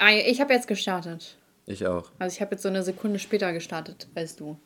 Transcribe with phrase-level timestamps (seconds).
[0.00, 1.36] Ah, Ich habe jetzt gestartet.
[1.66, 2.10] Ich auch.
[2.18, 4.56] Also ich habe jetzt so eine Sekunde später gestartet, weißt du.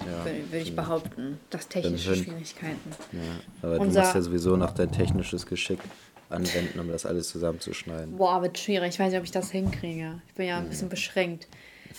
[0.00, 1.40] Ja, Würde würd ich behaupten.
[1.48, 2.90] Das technische Schwierigkeiten.
[3.12, 3.20] ja.
[3.62, 5.78] Aber Unser- du musst ja sowieso noch dein technisches Geschick
[6.28, 8.16] anwenden, um das alles zusammenzuschneiden.
[8.16, 8.90] Boah, wird schwierig.
[8.94, 10.20] Ich weiß nicht, ob ich das hinkriege.
[10.28, 11.46] Ich bin ja ein bisschen beschränkt.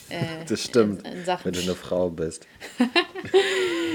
[0.10, 2.46] Äh, Das stimmt, In, in wenn du eine Frau bist.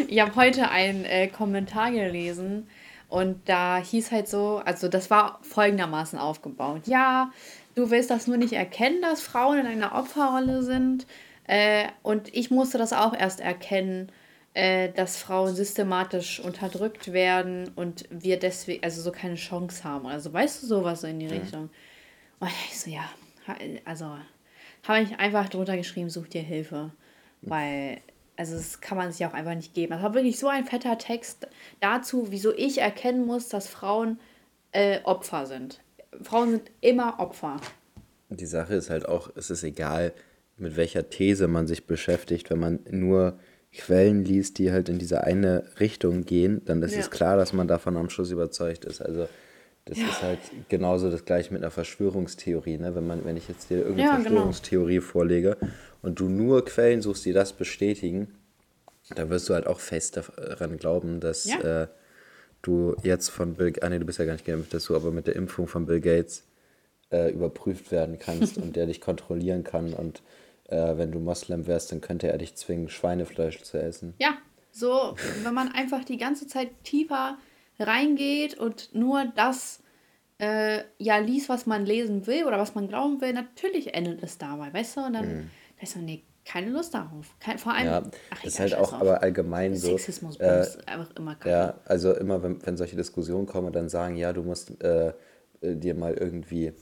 [0.09, 2.67] Ich habe heute einen äh, Kommentar gelesen
[3.09, 6.83] und da hieß halt so, also das war folgendermaßen aufgebaut.
[6.87, 7.31] Ja,
[7.75, 11.07] du willst das nur nicht erkennen, dass Frauen in einer Opferrolle sind.
[11.45, 14.11] Äh, und ich musste das auch erst erkennen,
[14.55, 20.07] äh, dass Frauen systematisch unterdrückt werden und wir deswegen, also so keine Chance haben.
[20.07, 21.71] Also weißt du sowas so in die Richtung.
[22.39, 23.09] Und ich so, ja,
[23.85, 24.17] also
[24.87, 26.91] habe ich einfach drunter geschrieben, such dir Hilfe.
[27.41, 28.01] Weil,
[28.37, 29.93] also das kann man sich auch einfach nicht geben.
[29.93, 31.49] Das war wirklich so ein fetter Text
[31.81, 34.21] dazu, wieso ich erkennen muss, dass Frauen
[34.73, 35.81] äh, Opfer sind.
[36.23, 37.61] Frauen sind immer Opfer.
[38.29, 40.13] Die Sache ist halt auch, es ist egal,
[40.57, 43.39] mit welcher These man sich beschäftigt, wenn man nur
[43.75, 47.01] Quellen liest, die halt in diese eine Richtung gehen, dann ist Ja.
[47.01, 49.01] es klar, dass man davon am Schluss überzeugt ist.
[49.01, 49.27] Also
[49.87, 52.79] das ist halt genauso das gleiche mit einer Verschwörungstheorie.
[52.79, 52.95] Ne?
[52.95, 54.23] Wenn, man, wenn ich jetzt dir irgendeine Ja, genau.
[54.31, 55.57] Verschwörungstheorie vorlege
[56.03, 58.29] und du nur Quellen suchst, die das bestätigen,
[59.17, 61.83] dann wirst du halt auch fest daran glauben, dass Ja.
[61.83, 61.89] äh,
[62.63, 65.11] du jetzt von Bill, ah nee, du bist ja gar nicht geimpft, dass du aber
[65.11, 66.45] mit der Impfung von Bill Gates
[67.11, 70.23] äh, überprüft werden kannst und der dich kontrollieren kann und
[70.69, 74.15] äh, wenn du Moslem wärst, dann könnte er dich zwingen, Schweinefleisch zu essen.
[74.19, 74.39] Ja,
[74.71, 77.37] so, wenn man einfach die ganze Zeit tiefer
[77.79, 79.83] reingeht und nur das
[80.39, 84.39] äh, ja liest, was man lesen will oder was man glauben will, natürlich endet es
[84.39, 85.01] dabei, weißt du?
[85.03, 87.35] Und dann da ist man, nee, keine Lust darauf.
[87.41, 89.01] Kein, vor allem, Ja, ach, das ist halt auch drauf.
[89.01, 89.89] aber allgemein so.
[89.97, 91.51] Sexismus äh, einfach immer kacke.
[91.51, 95.09] Ja, also immer, wenn, wenn solche Diskussionen kommen, dann sagen, ja, du musst äh,
[95.61, 96.73] äh, dir mal irgendwie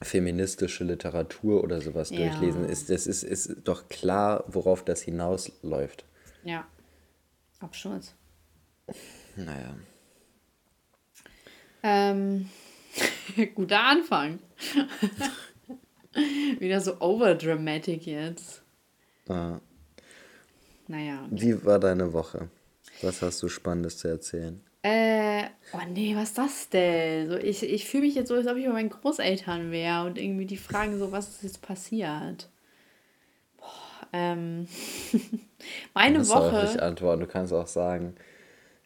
[0.00, 2.16] feministische Literatur oder sowas Ja.
[2.18, 2.64] durchlesen.
[2.64, 6.04] Ist, das ist, ist doch klar, worauf das hinausläuft.
[6.44, 6.64] Ja.
[7.60, 8.14] Absturz.
[9.36, 9.74] Naja.
[11.84, 12.48] Ähm,
[13.54, 14.38] guter Anfang.
[16.58, 18.61] Wieder so overdramatic jetzt.
[20.88, 21.26] Naja.
[21.30, 22.48] wie war deine Woche?
[23.02, 24.60] Was hast du Spannendes zu erzählen?
[24.82, 27.28] Äh, oh nee, was ist das denn?
[27.30, 30.18] So, ich ich fühle mich jetzt so, als ob ich bei meinen Großeltern wäre und
[30.18, 32.48] irgendwie die fragen so, was ist jetzt passiert?
[33.58, 34.66] Boah, ähm,
[35.94, 36.82] meine Du musst auch nicht Woche.
[36.82, 37.20] antworten.
[37.20, 38.16] Du kannst auch sagen,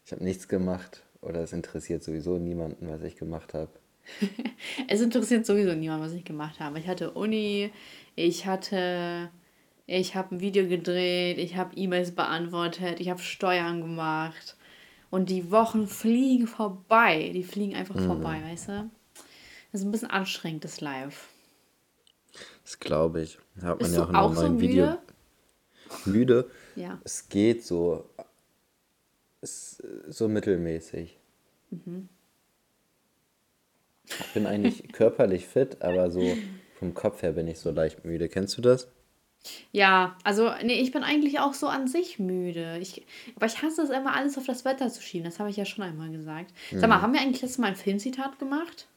[0.05, 3.71] ich habe nichts gemacht oder es interessiert sowieso niemanden, was ich gemacht habe.
[4.87, 6.79] Es interessiert sowieso niemand, was ich gemacht habe.
[6.79, 7.71] Ich hatte Uni,
[8.15, 9.29] ich hatte,
[9.87, 14.55] ich habe ein Video gedreht, ich habe E-Mails beantwortet, ich habe Steuern gemacht.
[15.09, 17.31] Und die Wochen fliegen vorbei.
[17.33, 18.07] Die fliegen einfach Mhm.
[18.07, 18.89] vorbei, weißt du?
[19.71, 21.29] Das ist ein bisschen anstrengend, das Live.
[22.63, 23.37] Das glaube ich.
[23.61, 24.59] Hat man Bist ja auch in einem auch so müde?
[24.61, 24.97] Video.
[26.05, 26.51] Müde?
[26.75, 26.99] Ja.
[27.05, 28.09] Es geht so.
[29.39, 31.17] Es, so mittelmäßig.
[31.69, 32.09] Mhm.
[34.03, 36.35] Ich bin eigentlich körperlich fit, aber so
[36.79, 38.27] vom Kopf her bin ich so leicht müde.
[38.27, 38.89] Kennst du das?
[39.71, 42.77] Ja, also, nee, ich bin eigentlich auch so an sich müde.
[42.79, 45.25] Ich, aber ich hasse es immer, alles auf das Wetter zu schieben.
[45.25, 46.51] Das habe ich ja schon einmal gesagt.
[46.71, 46.89] Sag Mhm.
[46.89, 48.87] mal, haben wir eigentlich letztes Mal ein Filmzitat gemacht?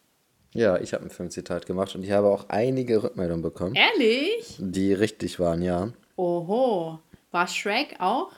[0.53, 4.57] Ja, ich habe ein Filmzitat gemacht und ich habe auch einige Rückmeldungen bekommen, Ehrlich?
[4.59, 5.93] die richtig waren, ja.
[6.17, 6.99] Oho.
[7.31, 8.33] War Shrek auch?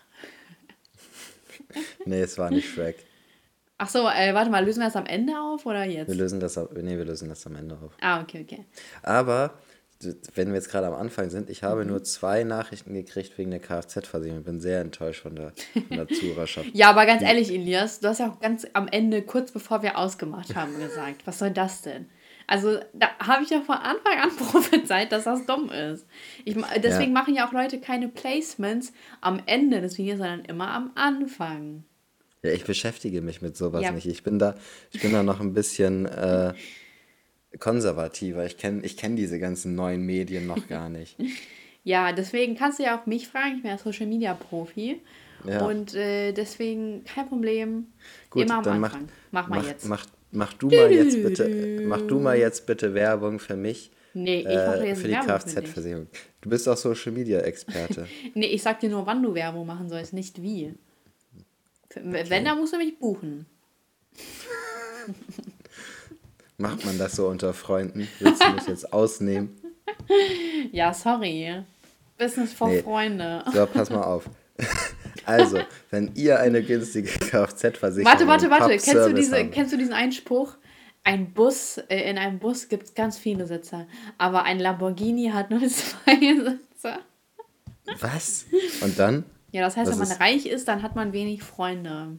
[2.04, 2.96] Nee, es war nicht Shrek.
[3.78, 6.08] Ach so, äh, warte mal, lösen wir das am Ende auf oder jetzt?
[6.08, 7.92] Wir lösen das, ab- nee, wir lösen das am Ende auf.
[8.00, 8.64] Ah, okay, okay.
[9.02, 9.54] Aber,
[10.34, 11.66] wenn wir jetzt gerade am Anfang sind, ich Mhm.
[11.66, 14.40] habe nur zwei Nachrichten gekriegt wegen der Kfz-Versicherung.
[14.40, 15.52] Ich bin sehr enttäuscht von der,
[15.88, 16.70] von der Zuhörerschaft.
[16.74, 19.98] Ja, aber ganz ehrlich, Elias, du hast ja auch ganz am Ende, kurz bevor wir
[19.98, 22.06] ausgemacht haben, gesagt, was soll das denn?
[22.48, 26.06] Also, da habe ich ja von Anfang an prophezeit, dass das dumm ist.
[26.44, 27.20] Ich, deswegen Ja.
[27.20, 31.84] machen ja auch Leute keine Placements am Ende des Videos, sondern immer am Anfang.
[32.42, 33.92] Ja, ich beschäftige mich mit sowas Ja.
[33.92, 34.06] nicht.
[34.06, 34.56] Ich bin da,
[34.90, 36.52] ich bin da noch ein bisschen äh,
[37.58, 38.44] konservativer.
[38.46, 41.16] Ich kenne ich kenn diese ganzen neuen Medien noch gar nicht.
[41.84, 45.00] Ja, deswegen kannst du ja auch mich fragen, ich bin ja Social Media Profi.
[45.44, 45.66] Ja.
[45.66, 47.86] Und äh, deswegen kein Problem.
[48.30, 49.08] Gut, immer am dann mach, Anfang.
[49.32, 49.86] Mach, mal mach, jetzt.
[49.88, 53.90] Mach, mach du mal jetzt bitte, mach du mal jetzt bitte Werbung für mich.
[54.14, 55.54] Nee, ich mache Äh, jetzt für die Werbung für dich.
[55.56, 56.06] Kfz-Versicherung.
[56.42, 58.06] Du bist auch Social Media Experte.
[58.34, 60.74] Nee, ich sag dir nur, wann du Werbung machen sollst, nicht wie.
[61.90, 63.46] Für- Wenn, dann musst du mich buchen.
[66.58, 68.08] Macht man das so unter Freunden?
[68.20, 69.56] Willst du mich jetzt ausnehmen?
[70.72, 71.62] Ja, sorry.
[72.18, 72.82] Business for Nee.
[72.82, 73.44] Freunde.
[73.52, 74.24] So, pass mal auf.
[75.24, 75.60] Also,
[75.90, 78.68] wenn ihr eine günstige Kfz-Versicherung Warte, warte, warte.
[78.70, 80.56] Kennst du, diese, haben- kennst du diesen Einspruch?
[81.04, 83.86] Ein Bus, äh, in einem Bus gibt es ganz viele Sitze,
[84.18, 86.98] aber ein Lamborghini hat nur zwei Sitze.
[88.00, 88.46] Was?
[88.80, 89.24] Und dann?
[89.52, 92.18] Ja, das heißt, Was wenn man ist- reich ist, dann hat man wenig Freunde.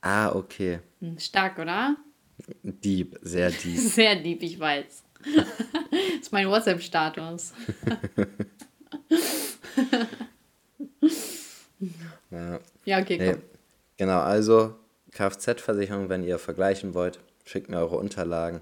[0.00, 0.80] Ah, okay.
[1.00, 1.94] Hm, Stark, oder?
[2.62, 3.78] Dieb, sehr deep.
[3.78, 5.02] Sehr lieb, ich weiß.
[5.34, 7.52] das ist mein WhatsApp-Status.
[12.30, 12.60] Ja.
[12.84, 13.32] Ja, okay, Nee.
[13.32, 13.42] komm.
[13.96, 14.76] Genau, also
[15.12, 18.60] Kfz-Versicherung, wenn ihr vergleichen wollt, schickt mir eure Unterlagen.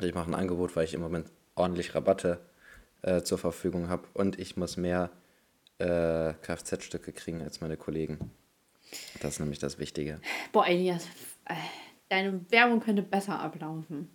[0.00, 2.40] Ich mache ein Angebot, weil ich im Moment ordentlich Rabatte
[3.02, 5.10] äh, zur Verfügung habe und ich muss mehr
[5.78, 8.30] äh, Kfz-Stücke kriegen als meine Kollegen.
[9.20, 10.20] Das ist nämlich das Wichtige.
[10.52, 11.04] Boah, Elias,
[11.44, 11.54] äh,
[12.08, 14.10] deine Werbung könnte besser ablaufen.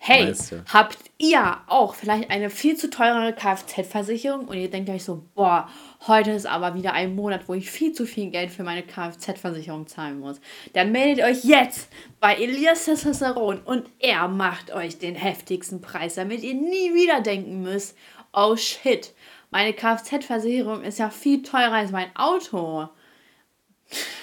[0.00, 0.64] Hey, Meinst du?
[0.72, 5.68] habt ihr auch vielleicht eine viel zu teure Kfz-Versicherung und ihr denkt euch so, boah,
[6.08, 9.86] heute ist aber wieder ein Monat, wo ich viel zu viel Geld für meine Kfz-Versicherung
[9.86, 10.40] zahlen muss.
[10.72, 11.88] Dann meldet euch jetzt
[12.18, 17.62] bei Elias Testosteron und er macht euch den heftigsten Preis, damit ihr nie wieder denken
[17.62, 17.96] müsst,
[18.32, 19.14] oh shit,
[19.52, 22.88] meine Kfz-Versicherung ist ja viel teurer als mein Auto.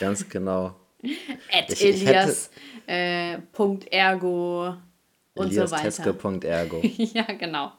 [0.02, 0.76] Ganz genau.
[1.54, 2.50] At Ich- ich Elias,
[2.88, 4.76] äh, Punkt Ergo
[5.36, 5.82] und so weiter.
[5.82, 6.82] Elias-Teske.ergo.
[6.98, 7.72] ja, genau.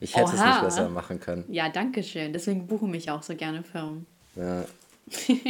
[0.00, 0.46] Ich hätte es Oha.
[0.46, 1.44] nicht besser machen können.
[1.48, 2.32] Ja, danke schön.
[2.32, 4.06] Deswegen buchen mich auch so gerne Firmen.
[4.36, 4.64] Ja,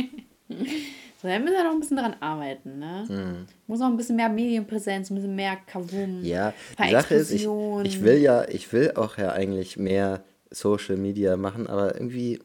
[1.21, 3.47] So, da müssen wir noch ein bisschen dran arbeiten, ne?
[3.67, 6.21] Muss noch ein bisschen mehr Medienpräsenz, ein bisschen mehr Kavum.
[6.21, 6.25] Mhm.
[6.25, 7.49] ja die Sache ist, ich,
[7.83, 12.39] ich will ja, ich will auch ja eigentlich mehr Social Media machen, aber irgendwie,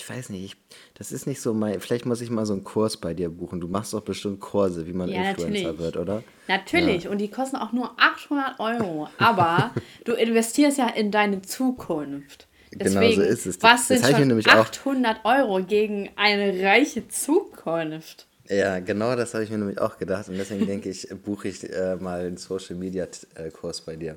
[0.00, 0.56] ich weiß nicht, ich,
[0.94, 3.60] das ist nicht so mein, vielleicht muss ich mal so einen Kurs bei dir buchen.
[3.60, 5.78] Du machst doch bestimmt Kurse, wie man Ja, Influencer natürlich.
[5.78, 6.24] wird, oder?
[6.48, 9.08] Natürlich, und die kosten auch nur 800 Euro.
[9.18, 9.72] Aber
[10.04, 12.46] du investierst ja in deine Zukunft.
[12.70, 13.62] Genau Deswegen, so ist es.
[13.62, 18.26] was Das sind hab ich mir schon nämlich auch- 800 Euro gegen eine reiche Zukunft?
[18.48, 21.62] Ja, genau das habe ich mir nämlich auch gedacht und deswegen denke ich, buche ich
[21.70, 24.16] äh, mal einen Social Media äh, Kurs bei dir.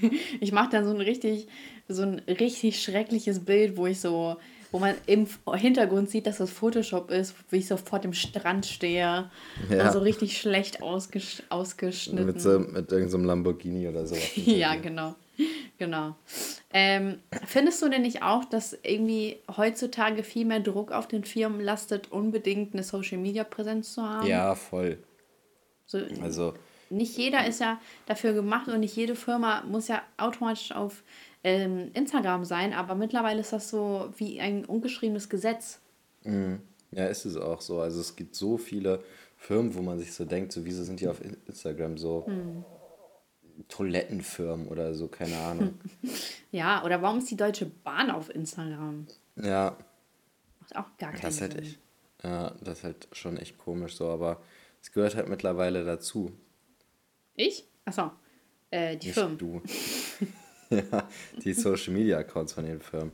[0.40, 1.48] Ich mache dann so ein richtig,
[1.88, 4.36] so ein richtig schreckliches Bild, wo ich so,
[4.70, 8.66] wo man im Hintergrund sieht, dass das Photoshop ist, wie ich so vor dem Strand
[8.66, 9.30] stehe
[9.70, 9.86] Ja.
[9.86, 12.26] und so richtig schlecht ausgesch ausgeschnitten.
[12.26, 14.22] Mit, so, mit irgendeinem so Lamborghini oder sowas.
[14.34, 15.14] ja, genau.
[15.78, 16.16] Genau.
[16.72, 21.60] Ähm, findest du denn nicht auch, dass irgendwie heutzutage viel mehr Druck auf den Firmen
[21.60, 24.26] lastet, unbedingt eine Social Media Präsenz zu haben?
[24.26, 24.98] Ja, voll.
[25.86, 26.54] So, Also,
[26.90, 31.02] nicht jeder ist ja dafür gemacht und nicht jede Firma muss ja automatisch auf
[31.44, 35.80] ähm, Instagram sein, aber mittlerweile ist das so wie ein ungeschriebenes Gesetz.
[36.24, 37.80] ja, ist es auch so.
[37.80, 39.02] Also es gibt so viele
[39.36, 42.26] Firmen, wo man sich so denkt, so wieso sind die auf In- Instagram so
[43.68, 45.74] Toilettenfirmen oder so, keine Ahnung.
[46.50, 49.06] Ja, oder warum ist die Deutsche Bahn auf Instagram?
[49.36, 49.76] ja,
[50.60, 51.62] Macht auch gar keinen das ist halt Sinn.
[51.62, 51.78] echt,
[52.24, 54.40] ja, das ist halt schon echt komisch so, aber
[54.80, 56.32] es gehört halt mittlerweile dazu.
[57.34, 57.64] Ich?
[57.84, 58.12] Achso,
[58.70, 59.36] äh, die Nicht Firmen.
[59.36, 59.60] du.
[60.92, 61.08] ja,
[61.42, 63.12] die Social Media Accounts von den Firmen.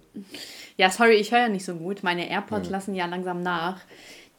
[0.77, 2.03] Ja, sorry, ich höre ja nicht so gut.
[2.03, 3.81] Meine AirPods lassen ja langsam nach.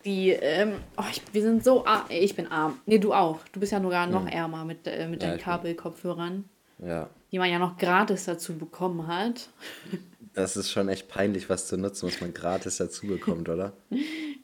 [0.04, 2.06] Die, ähm, oh, ich, wir sind so arm.
[2.10, 2.80] Ich bin arm.
[2.86, 3.40] Nee, du auch.
[3.52, 6.46] Du bist ja sogar noch ärmer mit, äh, mit Ja, deinen Kabelkopfhörern,
[6.86, 9.50] Ja, die man ja noch gratis dazu bekommen hat.
[10.36, 13.74] das ist schon echt peinlich, was zu nutzen, was man gratis dazu bekommt, oder?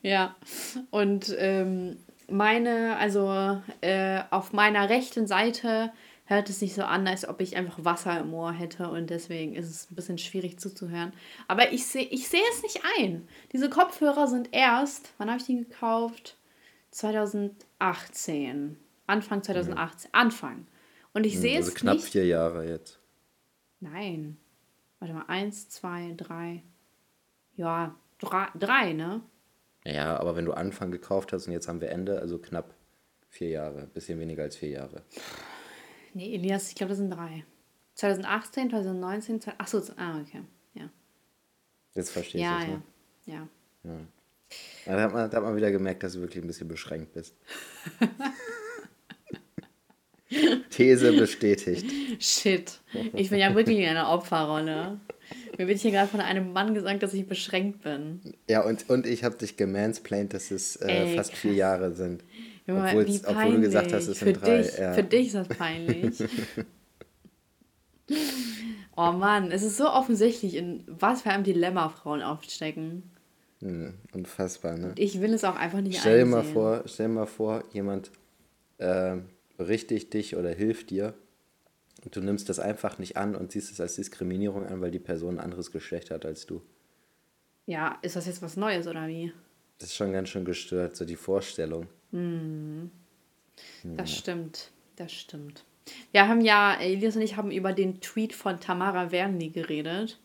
[0.03, 0.35] Ja,
[0.89, 1.97] und ähm,
[2.27, 5.91] meine, also äh, auf meiner rechten Seite
[6.31, 9.53] hört es sich so an, als ob ich einfach Wasser im Ohr hätte und deswegen
[9.53, 11.13] ist es ein bisschen schwierig zuzuhören.
[11.47, 13.27] Aber ich sehe ich seh es nicht ein.
[13.53, 16.37] Diese Kopfhörer sind erst, wann habe ich die gekauft?
[16.91, 18.77] 2018.
[19.07, 20.13] Anfang 2018.
[20.13, 20.67] Anfang.
[21.13, 22.09] Und ich sehe also es knapp nicht.
[22.09, 22.99] vier Jahre jetzt.
[23.79, 24.37] Nein.
[24.99, 26.63] Warte mal, eins, zwei, drei.
[27.55, 29.21] Ja, drei, drei ne?
[29.83, 32.73] Ja, aber wenn du Anfang gekauft hast und jetzt haben wir Ende, also knapp
[33.29, 35.01] vier Jahre, bisschen weniger als vier Jahre.
[36.13, 37.45] Nee, Elias, ich glaube, das sind drei.
[37.95, 40.41] 2018, 2019, 20, ach so, ah, okay.
[40.73, 40.89] Ja,
[41.93, 42.69] Jetzt verstehst ja, du es,
[43.25, 43.39] ja.
[43.39, 43.47] ne?
[43.83, 43.97] ja.
[44.85, 47.13] Ja, Da hat, man, da hat man wieder gemerkt, dass du wirklich ein bisschen beschränkt
[47.13, 47.35] bist.
[50.69, 51.85] These bestätigt.
[52.19, 52.79] Shit.
[53.13, 54.99] Ich bin ja wirklich in einer Opferrolle.
[55.57, 58.21] Mir wird hier gerade von einem Mann gesagt, dass ich beschränkt bin.
[58.49, 61.39] Ja, und, und ich habe dich gemansplained, dass es äh, Ey, fast krass.
[61.39, 62.23] vier Jahre sind.
[62.67, 63.55] Junge, Obwohl's- wie obwohl peinlich.
[63.55, 64.93] du gesagt hast, es für sind drei, Dich, ja.
[64.93, 66.19] Für dich ist das peinlich.
[68.95, 73.03] oh Mann, es ist so offensichtlich, in was für einem Dilemma Frauen aufstecken.
[73.61, 74.93] Hm, unfassbar, ne?
[74.97, 76.53] Ich will es auch einfach nicht Stell dir mal einsehen.
[76.53, 78.11] vor, stell dir mal vor, jemand
[78.79, 79.17] äh,
[79.57, 81.13] berichtigt dich oder hilft dir
[82.03, 84.99] und du nimmst das einfach nicht an und siehst es als Diskriminierung an, weil die
[84.99, 86.61] Person ein anderes Geschlecht hat als du.
[87.67, 89.31] Ja, ist das jetzt was Neues oder wie?
[89.77, 91.87] Das ist schon ganz schön gestört, so die Vorstellung.
[92.11, 94.71] Das stimmt.
[94.95, 95.63] Das stimmt.
[96.11, 100.19] Wir haben ja, Elias und ich haben über den Tweet von Tamara Wernli geredet.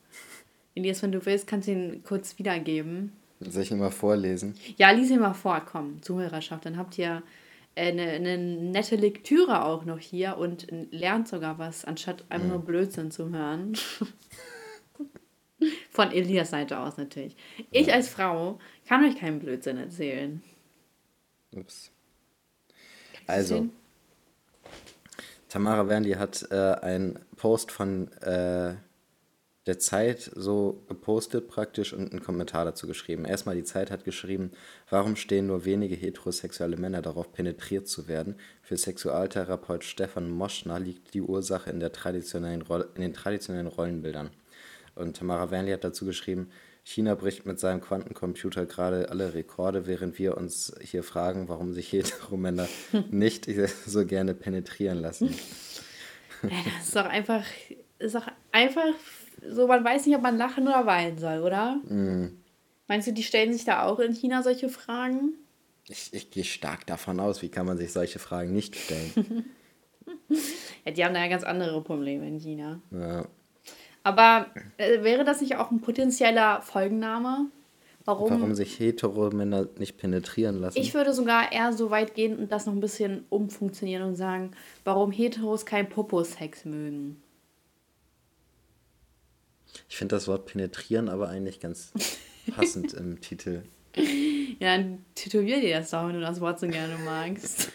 [0.74, 3.12] Elias, wenn du willst, kannst du ihn kurz wiedergeben.
[3.40, 4.54] Soll ich ihn mal vorlesen?
[4.76, 6.66] Ja, lies ihn mal vor, komm, Zuhörerschaft.
[6.66, 7.22] Dann habt ihr
[7.74, 13.10] eine, eine nette Lektüre auch noch hier und lernt sogar was, anstatt einfach nur Blödsinn
[13.10, 13.76] zu hören.
[15.90, 17.36] Von Elias Seite aus natürlich.
[17.70, 20.42] Ich als Frau kann euch keinen Blödsinn erzählen.
[21.56, 21.90] Ups.
[23.26, 23.68] Also,
[25.48, 28.74] Tamara Wernli hat äh, einen Post von äh,
[29.66, 33.24] der Zeit so gepostet praktisch und einen Kommentar dazu geschrieben.
[33.24, 34.52] Erstmal die Zeit hat geschrieben,
[34.90, 38.36] warum stehen nur wenige heterosexuelle Männer darauf, penetriert zu werden?
[38.62, 44.30] Für Sexualtherapeut Stefan Moschner liegt die Ursache in, der traditionellen in den traditionellen Rollenbildern.
[44.94, 46.50] Und Tamara Wernli hat dazu geschrieben,
[46.88, 51.90] China bricht mit seinem Quantencomputer gerade alle Rekorde, während wir uns hier fragen, warum sich
[51.92, 52.68] Heteromänner
[53.10, 53.48] nicht
[53.86, 55.34] so gerne penetrieren lassen.
[56.44, 57.44] Ja, das ist doch einfach,
[57.98, 58.94] ist doch einfach
[59.50, 61.74] so, man weiß nicht, ob man lachen oder weinen soll, oder?
[61.88, 62.40] Mm.
[62.86, 65.34] Meinst du, die stellen sich da auch in China solche Fragen?
[65.88, 69.44] Ich, ich gehe stark davon aus, wie kann man sich solche Fragen nicht stellen?
[70.84, 72.80] ja, die haben da ja ganz andere Probleme in China.
[72.92, 73.26] Ja.
[74.06, 74.46] Aber
[74.76, 77.46] äh, wäre das nicht auch ein potenzieller Folgenname?
[78.04, 78.30] Warum?
[78.30, 80.78] Warum sich Heteromänner nicht penetrieren lassen?
[80.78, 84.52] Ich würde sogar eher so weit gehen und das noch ein bisschen umfunktionieren und sagen,
[84.84, 87.20] warum Heteros kein Popo-Sex mögen.
[89.88, 91.90] Ich finde das Wort penetrieren aber eigentlich ganz
[92.54, 93.62] passend im Titel.
[94.60, 97.72] Ja, dann tätowier dir das doch, wenn du das Wort so gerne magst.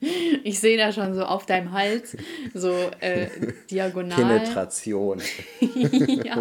[0.44, 2.16] Ich sehe da schon so auf deinem Hals,
[2.54, 3.28] so äh,
[3.70, 4.16] diagonal.
[4.16, 5.20] Penetration.
[6.24, 6.38] ja.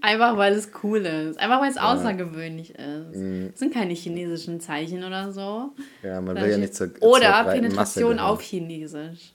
[0.00, 1.38] Einfach weil es cool ist.
[1.38, 3.16] Einfach weil es außergewöhnlich ist.
[3.16, 3.48] Mhm.
[3.50, 5.72] Das sind keine chinesischen Zeichen oder so.
[6.02, 9.34] Ja, man will ja nicht zur Oder zur Penetration auf Chinesisch.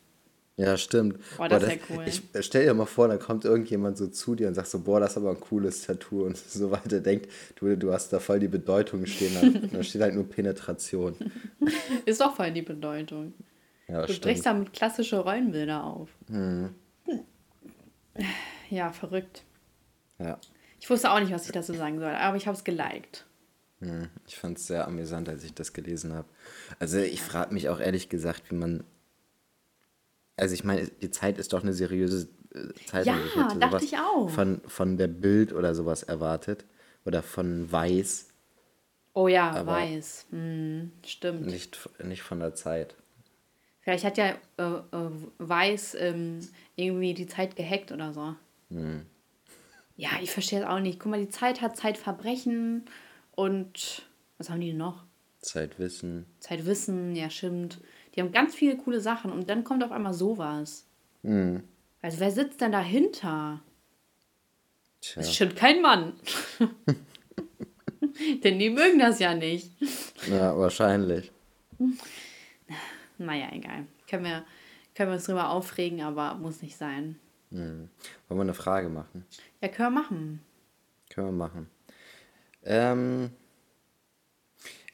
[0.58, 1.20] Ja, stimmt.
[1.36, 2.06] Boah, das Boah, wär cool.
[2.08, 5.02] Ich stell dir mal vor, dann kommt irgendjemand so zu dir und sagt so, boah,
[5.02, 7.02] das ist aber ein cooles Tattoo und so weiter.
[7.02, 9.34] Denkt, du, du hast da voll die Bedeutung stehen.
[9.34, 11.16] Da, da steht halt nur Penetration.
[12.06, 13.34] Ist doch voll die Bedeutung.
[13.88, 14.22] Ja, Du stimmt.
[14.22, 16.10] brichst damit klassische Rollenbilder auf.
[16.30, 16.70] Mhm.
[18.70, 19.44] Ja, verrückt.
[20.20, 20.40] Ja.
[20.80, 23.26] Ich wusste auch nicht, was ich dazu sagen soll, aber ich habe es geliked.
[23.82, 24.08] Mhm.
[24.28, 26.28] Ich fand es sehr amüsant, als ich das gelesen habe.
[26.80, 28.84] Also ich frage mich auch ehrlich gesagt, wie man.
[30.38, 33.14] Also ich meine, die Zeit ist doch eine seriöse äh, Zeitung.
[33.16, 34.30] Ja, ich hätte dachte ich auch.
[34.30, 36.66] Von, von der Bild oder sowas erwartet.
[37.06, 38.30] Oder von Weiß.
[39.14, 40.26] Oh ja, Aber- weiß.
[40.32, 41.46] Hm, stimmt.
[41.46, 42.96] Nicht, nicht von der Zeit.
[43.82, 46.40] Vielleicht hat ja äh, äh, Weiß ähm,
[46.76, 48.36] irgendwie die Zeit gehackt oder so.
[48.72, 49.06] Hm.
[49.96, 51.00] Ja, ich verstehe es auch nicht.
[51.00, 52.84] Guck mal, die Zeit hat Zeitverbrechen
[53.32, 54.02] und
[54.38, 55.06] was haben die noch?
[55.40, 56.26] Zeitwissen.
[56.40, 57.80] Zeitwissen, ja, stimmt.
[58.16, 60.86] Die haben ganz viele coole Sachen und dann kommt auf einmal sowas.
[61.24, 61.64] Mhm.
[62.02, 63.62] Also, wer sitzt denn dahinter?
[65.02, 65.16] Tja.
[65.16, 66.14] Das ist bestimmt kein Mann.
[68.44, 69.72] Denn die mögen das ja nicht.
[70.30, 71.32] Ja, wahrscheinlich.
[73.18, 73.86] Naja, egal.
[74.10, 74.46] Können wir,
[74.94, 77.20] können wir uns drüber aufregen, aber muss nicht sein.
[77.50, 77.90] Mhm.
[78.28, 79.26] Wollen wir eine Frage machen?
[79.62, 80.42] Ja, können wir machen.
[81.10, 81.70] Können wir machen.
[82.64, 83.32] Ähm,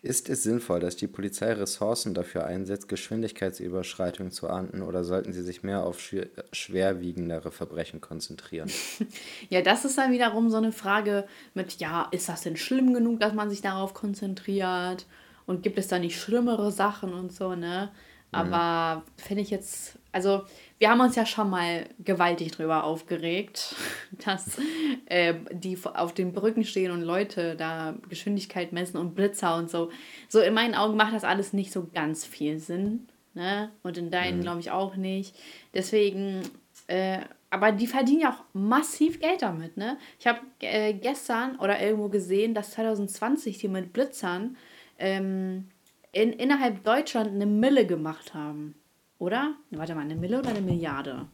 [0.03, 5.43] ist es sinnvoll, dass die Polizei Ressourcen dafür einsetzt, Geschwindigkeitsüberschreitungen zu ahnden, oder sollten sie
[5.43, 8.71] sich mehr auf schwer, schwerwiegendere Verbrechen konzentrieren?
[9.49, 13.19] Ja, das ist dann wiederum so eine Frage mit, ja, ist das denn schlimm genug,
[13.19, 15.05] dass man sich darauf konzentriert?
[15.45, 17.91] Und gibt es da nicht schlimmere Sachen und so, ne?
[18.31, 20.43] Aber finde ich jetzt, also
[20.81, 23.75] wir haben uns ja schon mal gewaltig drüber aufgeregt,
[24.25, 24.57] dass
[25.05, 29.91] äh, die auf den Brücken stehen und Leute da Geschwindigkeit messen und Blitzer und so.
[30.27, 33.69] So in meinen Augen macht das alles nicht so ganz viel Sinn, ne?
[33.83, 35.35] Und in deinen glaube ich auch nicht.
[35.75, 36.41] Deswegen
[36.87, 37.19] äh,
[37.51, 39.99] aber die verdienen ja auch massiv Geld damit, ne?
[40.19, 44.57] Ich habe äh, gestern oder irgendwo gesehen, dass 2020 die mit Blitzern
[44.97, 45.67] ähm,
[46.11, 48.73] in, innerhalb Deutschland eine Mille gemacht haben.
[49.21, 49.55] Oder?
[49.69, 51.27] Warte mal, eine Mille oder eine Milliarde?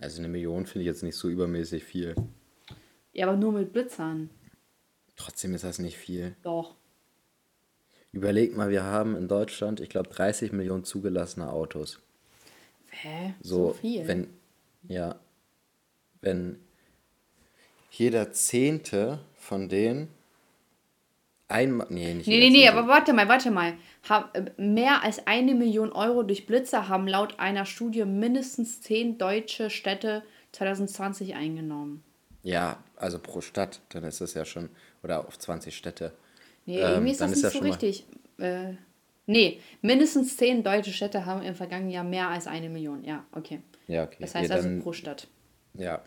[0.00, 2.14] Also eine Million finde ich jetzt nicht so übermäßig viel.
[3.12, 4.30] Ja, aber nur mit Blitzern.
[5.14, 6.34] Trotzdem ist das nicht viel.
[6.42, 6.74] Doch.
[8.12, 12.00] Überleg mal, wir haben in Deutschland, ich glaube, 30 Millionen zugelassene Autos.
[12.88, 13.34] Hä?
[13.42, 14.08] So, So, viel.
[14.08, 14.28] wenn,
[14.88, 15.16] ja,
[16.22, 16.58] wenn
[17.90, 20.08] jeder Zehnte von denen
[21.46, 23.74] einmal, nee, nicht Nee, nee, nee, aber warte mal, warte mal.
[24.56, 30.22] Mehr als eine Million Euro durch Blitzer haben laut einer Studie mindestens zehn deutsche Städte
[30.52, 32.02] 2020 eingenommen.
[32.42, 34.68] Ja, also pro Stadt, dann ist das ja schon,
[35.02, 36.12] oder auf 20 Städte.
[36.66, 38.06] Nee, Ähm, irgendwie ist das ist nicht ja so richtig.
[38.38, 38.74] Äh,
[39.26, 43.02] nee, mindestens zehn deutsche Städte haben im vergangenen Jahr mehr als eine Million.
[43.04, 43.60] Ja, okay.
[43.86, 44.16] Ja, okay.
[44.20, 45.28] Das heißt Ja, also dann- pro Stadt.
[45.74, 46.02] Ja.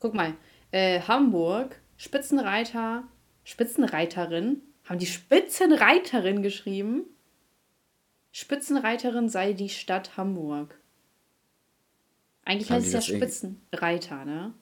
[0.00, 0.34] Guck mal,
[0.70, 3.04] äh, Hamburg, Spitzenreiter,
[3.44, 7.04] Spitzenreiterin, haben die Spitzenreiterin geschrieben?
[8.32, 10.78] Spitzenreiterin sei die Stadt Hamburg.
[12.44, 14.54] Eigentlich Haben heißt es ja Spitzenreiter, ne?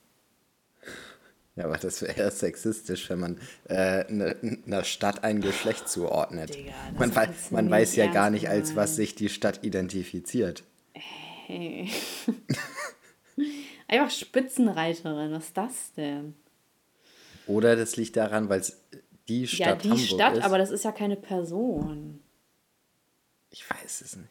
[1.57, 4.37] Ja, aber das wäre eher sexistisch, wenn man äh, ne-
[4.67, 6.55] einer Stadt ein Geschlecht zuordnet.
[6.55, 10.63] Digga, man wei man weiß ja gar nicht, als was sich die Stadt identifiziert.
[11.47, 11.91] Hey.
[13.89, 16.35] Einfach Spitzenreiterin, was ist das denn?
[17.47, 18.81] Oder das liegt daran, weil es
[19.31, 20.45] die Stadt ja, die Hamburg Stadt, ist.
[20.45, 22.21] aber das ist ja keine Person.
[23.51, 24.29] ich weiß es nicht.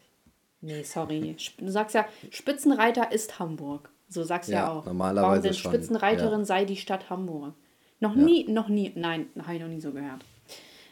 [0.61, 1.35] Nee, sorry.
[1.57, 3.89] Du sagst ja, Spitzenreiter ist Hamburg.
[4.09, 4.85] So sagst du ja, Ja, auch.
[4.85, 7.53] normalerweise Warum denn schon, Spitzenreiterin sei die Stadt Hamburg?
[8.01, 10.23] Noch nie, noch nie, nein, habe ich noch nie so gehört.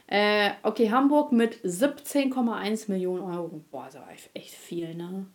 [0.07, 3.61] Äh, okay, Hamburg mit 17,1 Millionen Euro.
[3.71, 5.25] Boah, aber echt viel, ne?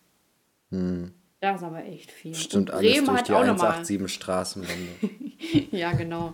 [1.43, 2.33] Das ist aber echt viel.
[2.33, 3.71] Stimmt alles Bremen durch die auch nochmal.
[3.71, 4.91] 187 Straßenwände.
[5.71, 6.33] Ja, genau.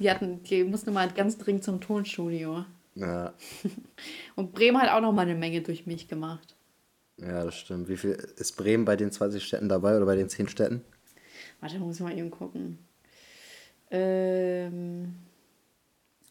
[0.00, 2.64] Die, hatten, die mussten mal ganz dringend zum Tonstudio.
[2.96, 3.32] ja,
[4.34, 6.56] Und Bremen hat auch noch mal eine Menge durch mich gemacht.
[7.18, 7.88] ja, das stimmt.
[7.88, 10.84] Wie viel ist Bremen bei den 20 Städten dabei oder bei den 10 Städten?
[11.60, 12.80] Warte, muss ich mal eben gucken.
[13.92, 15.14] Ähm,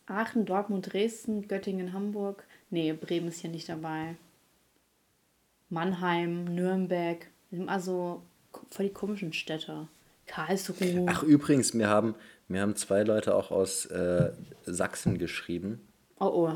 [0.05, 2.43] Aachen, Dortmund, Dresden, Göttingen, Hamburg.
[2.71, 4.17] Nee, Bremen ist hier nicht dabei.
[5.69, 7.25] Mannheim, Nürnberg.
[7.67, 8.23] Also
[8.69, 9.87] voll die komischen Städte.
[10.27, 11.05] Karlsruhe.
[11.07, 12.15] Ach, übrigens, mir haben,
[12.47, 14.31] mir haben zwei Leute auch aus äh,
[14.65, 15.87] Sachsen geschrieben.
[16.19, 16.49] Oh,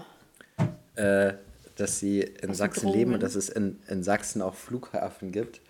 [0.58, 0.62] oh.
[1.00, 1.36] äh,
[1.76, 5.62] dass sie in Sachsen leben und dass es in, in Sachsen auch Flughafen gibt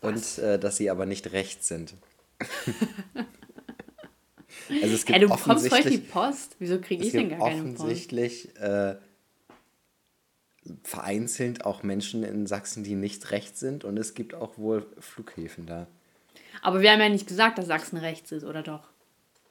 [0.00, 1.94] und äh, dass sie aber nicht rechts sind.
[4.70, 6.56] also es gibt Ey, du bekommst voll die Post.
[6.58, 7.80] Wieso kriege ich denn gar keine Post?
[7.80, 8.96] offensichtlich äh,
[10.82, 15.66] vereinzelt auch Menschen in Sachsen, die nicht rechts sind und es gibt auch wohl Flughäfen
[15.66, 15.86] da.
[16.62, 18.88] Aber wir haben ja nicht gesagt, dass Sachsen rechts ist, oder doch?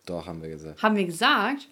[0.06, 0.82] Doch, haben wir gesagt.
[0.82, 1.68] Haben wir gesagt?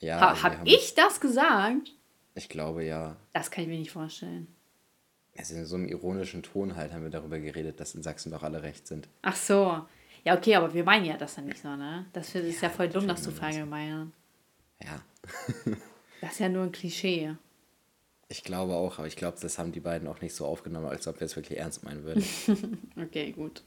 [0.00, 1.94] Ja, Ha, also hab ich das gesagt?
[2.34, 3.16] Ich glaube ja.
[3.32, 4.46] Das kann ich mir nicht vorstellen.
[5.36, 8.42] Also in so einem ironischen Ton halt haben wir darüber geredet, dass in Sachsen doch
[8.42, 9.08] alle rechts sind.
[9.22, 9.84] Ach so.
[10.24, 12.06] Ja, okay, aber wir meinen ja das dann nicht so, ne?
[12.12, 14.12] Das ist ja, voll dumm, das zu verallgemeinern.
[14.82, 15.00] Ja.
[16.20, 17.34] Das ist ja nur ein Klischee.
[18.32, 21.08] Ich glaube auch, aber ich glaube, das haben die beiden auch nicht so aufgenommen, als
[21.08, 22.24] ob wir es wirklich ernst meinen würden.
[22.96, 23.62] Okay, gut.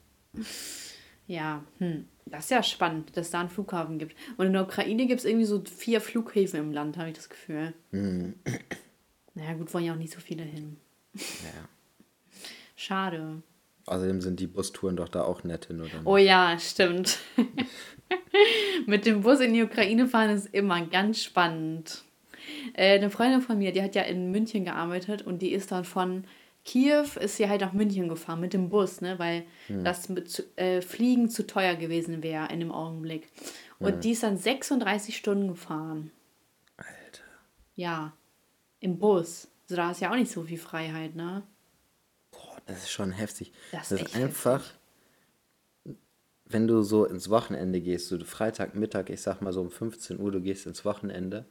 [1.28, 2.08] Ja, hm.
[2.26, 4.16] Das ist ja spannend, dass es da einen Flughafen gibt.
[4.38, 7.28] Und in der Ukraine gibt es irgendwie so vier Flughäfen im Land, habe ich das
[7.28, 7.74] Gefühl.
[7.92, 10.78] Naja, gut, wollen ja auch nicht so viele hin.
[11.14, 11.68] ja.
[12.78, 13.44] Schade.
[13.86, 15.94] Außerdem sind die Bustouren doch da auch nett hin, oder?
[15.94, 16.06] nicht?
[16.06, 17.20] Oh ja, stimmt.
[18.86, 22.04] Mit dem Bus in die Ukraine fahren ist immer ganz spannend.
[22.74, 25.86] Äh, eine Freundin von mir, die hat ja in München gearbeitet und die ist dann
[25.86, 26.26] von
[26.66, 29.44] Kiew, ist sie halt nach München gefahren mit dem Bus, ne, weil
[29.84, 33.28] das mit, äh, Fliegen zu teuer gewesen wäre in dem Augenblick.
[33.80, 36.12] Und die ist dann 36 Stunden gefahren.
[36.78, 37.24] Alter.
[37.76, 38.14] Ja,
[38.80, 39.50] im Bus.
[39.64, 41.44] Also da ist ja auch nicht so viel Freiheit, ne?
[42.32, 43.52] Boah, das ist schon heftig.
[43.74, 44.64] Das Das, ist einfach,
[46.46, 50.32] wenn du so ins Wochenende gehst, so Freitagmittag, ich sag mal so um 15 Uhr,
[50.32, 51.46] du gehst ins Wochenende,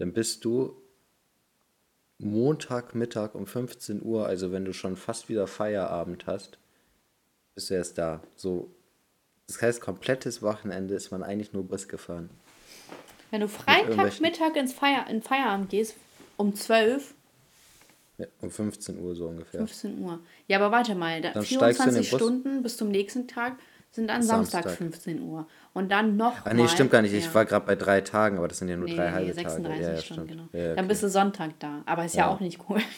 [0.00, 0.74] dann bist du
[2.18, 6.58] Montagmittag um 15 Uhr, also wenn du schon fast wieder Feierabend hast,
[7.54, 8.22] bist du erst da.
[8.34, 8.70] So,
[9.46, 12.30] das heißt, komplettes Wochenende ist man eigentlich nur Bus gefahren.
[13.30, 15.96] Wenn du Freitagmittag ins Feier, in Feierabend gehst,
[16.38, 17.14] um 12
[18.16, 19.60] Ja, um 15 Uhr so ungefähr.
[19.60, 20.18] 15 Uhr.
[20.48, 22.18] Ja, aber warte mal, da Dann steigst du in den 24 Bus.
[22.18, 23.58] Stunden bis zum nächsten Tag
[23.92, 24.78] sind dann Samstag, Samstag.
[24.78, 25.46] 15 Uhr.
[25.72, 27.12] Und dann noch Ah, nee, mal, stimmt gar nicht.
[27.12, 27.34] Ich ja.
[27.34, 29.80] war gerade bei drei Tagen, aber das sind ja nur nee, drei nee, halbe 36
[29.84, 29.96] Tage.
[29.96, 30.42] Ja, Stunden, genau.
[30.52, 30.88] Ja, ja, Dann okay.
[30.88, 31.82] bist du Sonntag da.
[31.86, 32.80] Aber ist ja, auch nicht cool.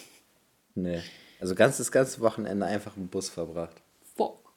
[0.74, 1.02] Nee.
[1.38, 3.82] Also ganz das ganze Wochenende einfach im Bus verbracht.
[4.16, 4.54] Fuck.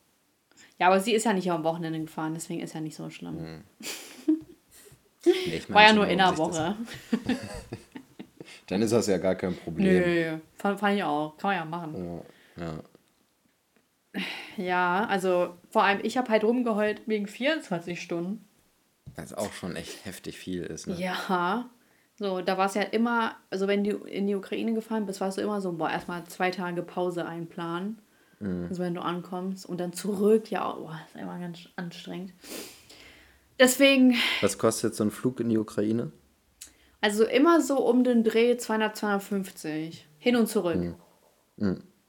[0.79, 3.63] Ja, aber sie ist ja nicht am Wochenende gefahren, deswegen ist ja nicht so schlimm.
[5.25, 6.75] Nee, ich War ja nur in der das- Woche.
[8.67, 9.87] Dann ist das ja gar kein Problem.
[10.03, 11.35] Nö, fand, fand ich auch.
[11.37, 12.21] Kann man ja machen.
[12.57, 12.73] Ja.
[14.57, 18.47] Ja, also vor allem, ich habe halt rumgeheult wegen 24 Stunden.
[19.15, 20.87] Was auch schon echt heftig viel ist.
[20.87, 20.95] Ne?
[20.99, 21.69] Ja,
[22.17, 25.37] so, da war es ja immer, also wenn du in die Ukraine gefahren bist, warst
[25.37, 27.99] du immer so, boah, erstmal zwei Tage Pause einplanen.
[28.69, 32.33] Also wenn du ankommst und dann zurück, ja, oh, boah, ist immer ganz anstrengend.
[33.59, 36.11] Deswegen, Was kostet so ein Flug in die Ukraine?
[37.01, 40.07] also immer so um den Dreh 200, 250.
[40.17, 40.95] Hin und zurück.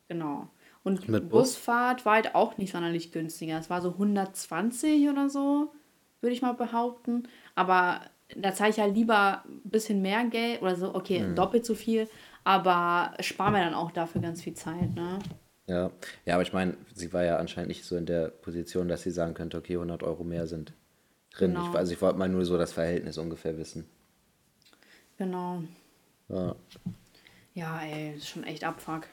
[0.08, 0.48] Genau.
[0.86, 1.54] Und Mit Bus?
[1.54, 3.58] Busfahrt war halt auch nicht sonderlich günstiger.
[3.58, 5.72] Es war so 120 oder so,
[6.20, 7.24] würde ich mal behaupten.
[7.56, 8.02] Aber
[8.36, 12.08] da zahle ich ja lieber ein bisschen mehr Geld oder so, okay, doppelt so viel.
[12.44, 15.18] aber sparen wir dann auch dafür ganz viel Zeit, ne?
[15.66, 15.90] Ja,
[16.24, 19.10] ja, aber ich meine, sie war ja anscheinend nicht so in der Position, dass sie
[19.10, 20.72] sagen könnte, okay, 100 Euro mehr sind
[21.32, 21.54] drin.
[21.54, 21.68] Genau.
[21.70, 23.86] Ich, also ich wollte mal nur so das Verhältnis ungefähr wissen.
[25.18, 25.62] Genau.
[26.28, 26.54] Ja,
[27.54, 29.08] Ja, ey, das ist schon echt Abfuck.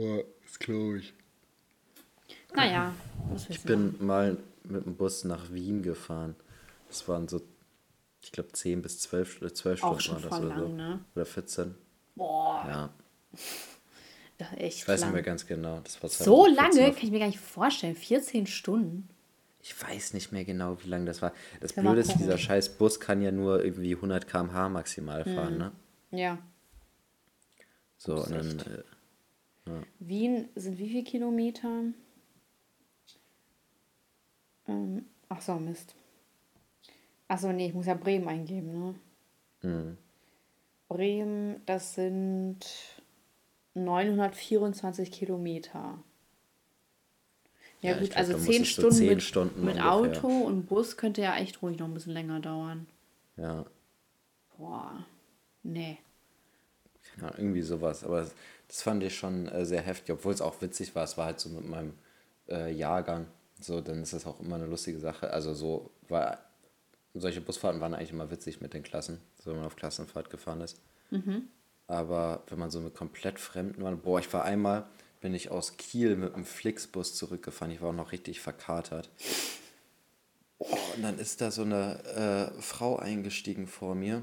[0.00, 1.14] Ja das glaube ich.
[2.54, 2.92] Naja,
[3.32, 3.92] was Ich du machen?
[3.98, 6.34] bin mal mit dem Bus nach Wien gefahren.
[6.88, 7.40] Das waren so,
[8.22, 10.62] ich glaube, 10 bis 12, oder 12 Auch Stunden schon war das voll oder so.
[10.64, 11.04] lang, ne?
[11.14, 11.74] Oder 14.
[12.16, 12.90] Boah,
[14.40, 15.10] Ja, echt ich weiß lang.
[15.10, 15.80] nicht mehr ganz genau.
[15.84, 17.94] Das war So 2014 lange auf- kann ich mir gar nicht vorstellen.
[17.94, 19.08] 14 Stunden.
[19.62, 21.34] Ich weiß nicht mehr genau, wie lange das war.
[21.60, 22.22] Das Blöde ist, gucken.
[22.24, 25.72] dieser scheiß Bus kann ja nur irgendwie 100 km/h maximal fahren, ne?
[26.10, 26.38] Ja.
[27.98, 28.82] So, und dann,
[29.66, 31.84] äh, Wien sind wie viele Kilometer?
[34.68, 35.94] Ähm, ach so, Mist.
[37.28, 38.94] Ach so, nee, ich muss ja Bremen eingeben, ne?
[39.62, 39.96] mh.
[40.88, 42.58] Bremen, das sind
[43.74, 46.02] 924 Kilometer.
[47.82, 49.80] Ja, Ja, gut, glaub, also dann 10 musstest du Stunden 10 mit, Stunden mit.
[49.80, 52.86] Auto und Bus könnte ja echt ruhig noch ein bisschen länger dauern.
[53.36, 53.64] ja,
[54.58, 55.06] Boah,
[55.62, 55.98] nee.
[57.18, 58.04] Ahnung, irgendwie sowas.
[58.04, 58.26] Aber
[58.68, 61.04] das, fand ich schon äh, sehr heftig, obwohl es auch witzig war.
[61.04, 61.94] Es war halt so mit meinem
[62.48, 63.26] äh, Jahrgang.
[63.60, 65.30] So, dann ist das auch immer eine lustige Sache.
[65.32, 66.38] Also so war
[67.14, 70.60] solche Busfahrten waren eigentlich immer witzig mit den Klassen, so wenn man auf Klassenfahrt gefahren
[70.60, 70.80] ist.
[71.86, 74.86] Aber wenn man so mit komplett Fremden war, boah, ich war einmal,
[75.20, 77.74] bin ich aus Kiel mit einem Flixbus zurückgefahren.
[77.74, 79.10] Ich war auch noch richtig verkatert.
[80.62, 84.22] Oh, und dann ist da so eine äh, Frau eingestiegen vor mir.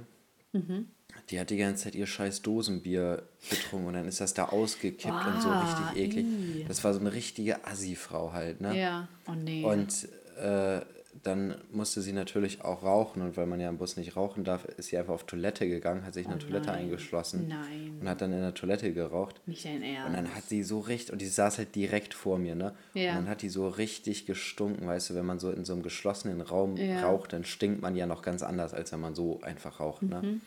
[1.30, 5.14] Die hat die ganze Zeit ihr scheiß Dosenbier getrunken und dann ist das da ausgekippt
[5.14, 6.26] und so Boah, richtig eklig.
[6.26, 6.66] ih.
[6.68, 8.80] Das war so eine richtige Assi-Frau halt, ne?
[8.80, 9.64] Ja, oh nee.
[9.64, 10.08] Und
[10.40, 10.82] äh,
[11.24, 14.66] dann musste sie natürlich auch rauchen und weil man ja im Bus nicht rauchen darf,
[14.66, 16.84] ist sie einfach auf Toilette gegangen, hat sich in der Toilette Oh nein.
[16.86, 17.98] eingeschlossen Nein.
[18.00, 19.42] und hat dann in der Toilette geraucht.
[19.46, 20.08] Nicht dein Ernst.
[20.08, 22.74] Und dann hat sie so richtig, und die saß halt direkt vor mir, ne?
[22.94, 23.12] Ja.
[23.12, 25.84] Und dann hat die so richtig gestunken, weißt du, wenn man so in so einem
[25.84, 27.02] geschlossenen Raum Ja.
[27.02, 30.22] raucht, dann stinkt man ja noch ganz anders, als wenn man so einfach raucht, ne?
[30.22, 30.42] Mhm.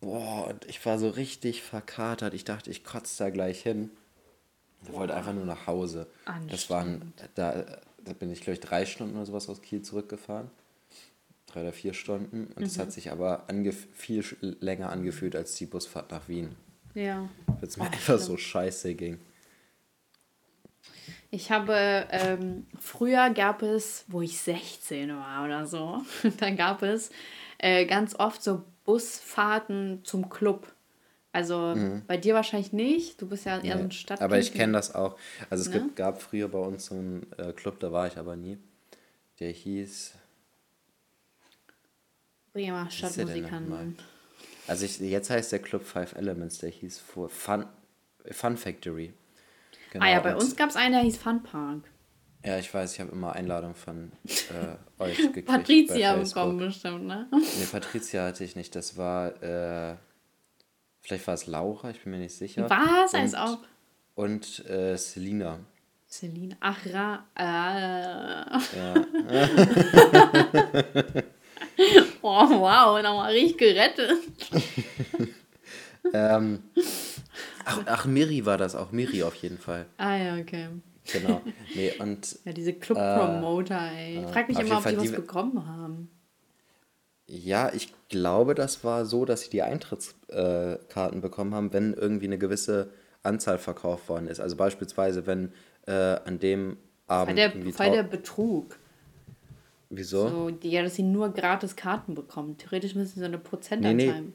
[0.00, 2.34] Boah, und ich war so richtig verkatert.
[2.34, 3.90] Ich dachte, ich kotze da gleich hin.
[4.84, 6.08] Ich wollte einfach nur nach Hause.
[6.50, 7.64] Das waren, da,
[8.04, 10.50] da bin ich, glaube ich, drei Stunden oder sowas aus Kiel zurückgefahren.
[11.46, 12.52] Drei oder vier Stunden.
[12.54, 12.82] Und es Mhm.
[12.82, 13.44] hat sich aber
[13.92, 16.54] viel länger angefühlt als die Busfahrt nach Wien.
[16.94, 17.28] ja.
[17.46, 19.18] Weil es mir einfach so scheiße ging.
[21.30, 26.02] Ich habe, ähm, früher gab es, wo ich 16 war oder so,
[26.38, 27.10] dann gab es
[27.58, 30.66] äh, ganz oft so Busfahrten zum Club.
[31.34, 31.74] Also
[32.06, 34.20] bei dir wahrscheinlich nicht, du bist ja eher so ein Stadtkind.
[34.20, 34.24] Mhm.
[34.32, 35.16] Aber ich kenne das auch.
[35.48, 35.80] Also es Ne?
[35.80, 38.58] gibt, gab früher bei uns so einen äh, Club, da war ich aber nie.
[39.40, 40.12] Der hieß,
[42.52, 43.96] Bremer Stadtmusikanten.
[44.66, 47.64] also ich, jetzt heißt der Club Five Elements, der hieß vor Fun,
[48.30, 49.14] Fun Factory.
[49.90, 51.80] Genau, Ah ja, bei und- uns gab es einen, der hieß Fun Park.
[52.44, 55.46] Ja, ich weiß, ich habe immer Einladungen von äh, euch gekriegt.
[55.46, 57.28] Patricia bei bekommen bestimmt, ne?
[57.30, 58.74] Nee, Patricia hatte ich nicht.
[58.74, 59.96] Das war, äh,
[61.02, 62.68] vielleicht war es Laura, ich bin mir nicht sicher.
[62.70, 63.12] Was?
[63.12, 63.58] Und, Als ob.
[64.14, 65.58] Und äh, Selina.
[66.08, 66.56] Celine.
[66.60, 67.24] Ach, Ra.
[67.34, 67.42] Äh.
[68.78, 68.94] Ja.
[72.24, 74.12] Oh, wow, nochmal richtig gerettet.
[76.12, 76.62] ähm,
[77.64, 78.92] ach, ach, Miri war das auch.
[78.92, 79.86] Miri auf jeden Fall.
[79.96, 80.68] Ah ja, okay.
[81.12, 81.40] Genau.
[81.74, 84.20] Nee, und Ja, diese Club-Promoter, ey.
[84.24, 86.10] Ich frag mich immer, ob die Fall was die- bekommen haben.
[87.32, 92.36] Ja, ich glaube, das war so, dass sie die Eintrittskarten bekommen haben, wenn irgendwie eine
[92.36, 92.90] gewisse
[93.22, 94.38] Anzahl verkauft worden ist.
[94.38, 95.52] Also beispielsweise, wenn
[95.86, 98.78] äh, an dem Abend der, irgendwie voll der Betrug.
[99.88, 100.28] Wieso?
[100.28, 102.58] So, die, ja, dass sie nur gratis Karten bekommen.
[102.58, 104.22] Theoretisch müssen sie so eine Nee, Prozentanzahl.
[104.22, 104.32] nee.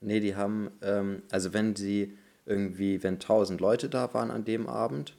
[0.00, 4.68] Nee, die haben, ähm, also wenn sie irgendwie, wenn 1000 Leute da waren an dem
[4.68, 5.16] Abend,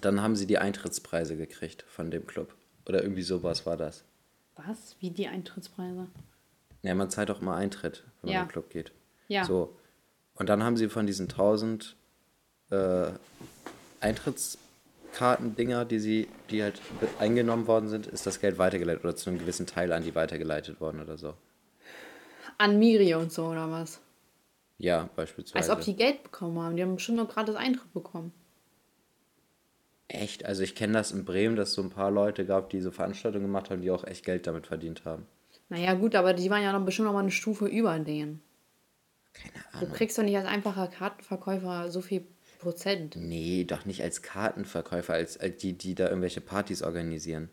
[0.00, 2.54] dann haben sie die Eintrittspreise gekriegt von dem Club.
[2.88, 4.04] Oder irgendwie sowas war das.
[4.56, 4.96] Was?
[5.00, 6.06] Wie die Eintrittspreise?
[6.82, 8.40] Ja, man zahlt auch immer Eintritt, wenn man Ja.
[8.42, 8.92] in den Club geht.
[9.28, 9.44] Ja.
[9.44, 9.74] So.
[10.34, 11.96] Und dann haben sie von diesen 1000
[12.70, 13.06] äh,
[14.00, 16.80] Eintrittskarten-Dinger, die sie, die halt
[17.18, 20.80] eingenommen worden sind, ist das Geld weitergeleitet oder zu einem gewissen Teil an die weitergeleitet
[20.80, 21.34] worden oder so.
[22.58, 24.00] An Miri und so, oder was?
[24.78, 25.72] Ja, Als beispielsweise.
[25.72, 26.76] ob die Geld bekommen haben.
[26.76, 28.32] Die haben bestimmt nur gratis Eintritt bekommen.
[30.14, 30.44] Echt?
[30.44, 32.90] Also ich kenne das in Bremen, dass es so ein paar Leute gab, die so
[32.90, 35.26] Veranstaltungen gemacht haben, die auch echt Geld damit verdient haben.
[35.68, 38.42] Naja, gut, aber die waren ja noch bestimmt noch mal eine Stufe über denen.
[39.32, 39.92] Keine Du Ahnung.
[39.92, 42.26] kriegst doch nicht als einfacher Kartenverkäufer so viel
[42.60, 43.16] Prozent.
[43.16, 47.50] Nee, doch nicht als Kartenverkäufer, als, als die, die da irgendwelche Partys organisieren.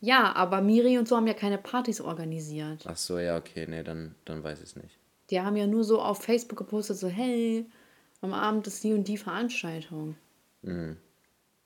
[0.00, 2.84] Ja, aber Miri und so haben ja keine Partys organisiert.
[2.86, 4.96] Ach so, ja, okay, nee, dann, dann weiß ich es nicht.
[5.30, 7.66] Die haben ja nur so auf Facebook gepostet, so, hey,
[8.20, 10.14] am Abend ist die und die Veranstaltung.
[10.62, 10.96] Mhm.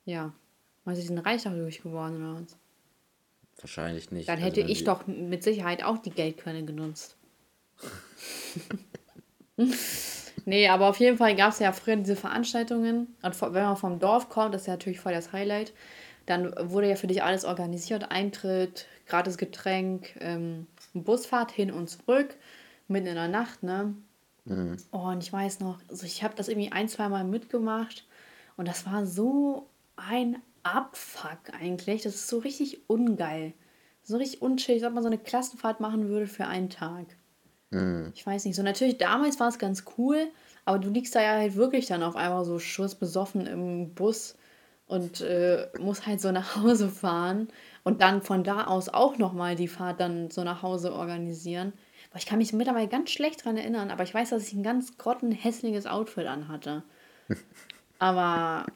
[0.05, 0.33] Ja.
[0.85, 2.57] Weil sie sind reich dadurch geworden oder was?
[3.61, 4.29] Wahrscheinlich nicht.
[4.29, 7.17] Dann Also hätte wenn ich die- doch mit Sicherheit auch die Geldquelle genutzt.
[10.45, 13.15] nee, aber auf jeden Fall gab es ja früher diese Veranstaltungen.
[13.23, 15.73] Und wenn man vom Dorf kommt, das ist ja natürlich voll das Highlight.
[16.27, 22.37] Dann wurde ja für dich alles organisiert: Eintritt, gratis Getränk, ähm, Busfahrt hin und zurück,
[22.89, 23.95] mitten in der Nacht, ne?
[24.91, 28.05] Oh, und ich weiß noch, also ich habe das irgendwie ein, zwei Mal mitgemacht
[28.57, 29.69] und das war so
[30.09, 32.03] ein Abfuck eigentlich.
[32.03, 33.53] Das ist so richtig ungeil.
[34.03, 37.07] So richtig unschillig, als ob man so eine Klassenfahrt machen würde für einen Tag.
[38.15, 38.57] Ich weiß nicht.
[38.57, 40.29] So natürlich, damals war es ganz cool,
[40.65, 44.37] aber du liegst da ja halt wirklich dann auf einmal so schussbesoffen im Bus
[44.87, 47.49] und äh, musst halt so nach Hause fahren
[47.83, 51.73] und dann von da aus auch nochmal die Fahrt dann so nach Hause organisieren.
[52.11, 54.63] Boah, ich kann mich mittlerweile ganz schlecht dran erinnern, aber ich weiß, dass ich ein
[54.63, 56.83] ganz grottenhässliches Outfit anhatte.
[57.99, 58.67] Aber,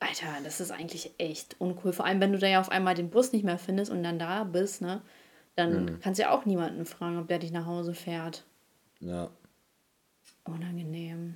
[0.00, 1.92] Alter, das ist eigentlich echt uncool.
[1.92, 4.18] Vor allem, wenn du da ja auf einmal den Bus nicht mehr findest und dann
[4.18, 5.02] da bist, ne?
[5.54, 8.44] Dann kannst du ja auch niemanden fragen, ob der dich nach Hause fährt.
[9.00, 9.30] Ja.
[10.44, 11.34] Unangenehm.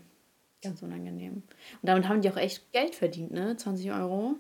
[0.62, 1.35] Ganz unangenehm.
[1.37, 1.44] Und
[1.88, 3.57] damit haben die auch echt Geld verdient, ne?
[3.57, 4.37] 20 Euro.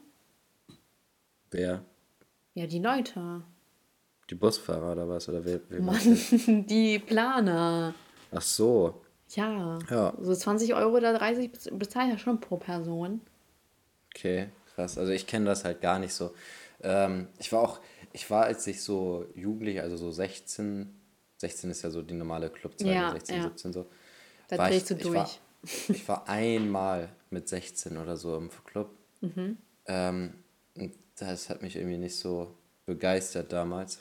[1.50, 1.82] Wer?
[2.54, 3.42] Ja, die Leute.
[4.28, 5.28] Die Busfahrer oder was?
[5.28, 5.98] Oder wer, wer Mann,
[6.68, 7.94] die Planer.
[8.32, 9.02] Ach so.
[9.30, 9.78] Ja.
[9.88, 10.12] Ja.
[10.20, 13.20] So 20 Euro oder 30 bez- bezahlt ja schon pro Person.
[14.14, 14.98] Okay, krass.
[14.98, 16.34] Also ich kenne das halt gar nicht so.
[16.82, 17.80] Ähm, ich war auch,
[18.12, 20.92] ich war, als ich so jugendlich, also so 16,
[21.38, 23.42] 16 ist ja so die normale Clubzeit, Ja, 16, ja.
[23.44, 23.86] 17 so.
[24.48, 25.40] Da war drehst du ich, Ich war, durch.
[25.88, 28.90] ich war einmal mit 16 oder so im Club.
[29.20, 29.58] Mhm.
[29.86, 30.34] Ähm,
[30.76, 32.54] und das hat mich irgendwie nicht so
[32.86, 34.00] begeistert damals.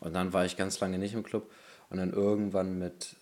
[0.00, 1.50] Und dann war ich ganz lange nicht im Club.
[1.90, 3.16] Und dann irgendwann mit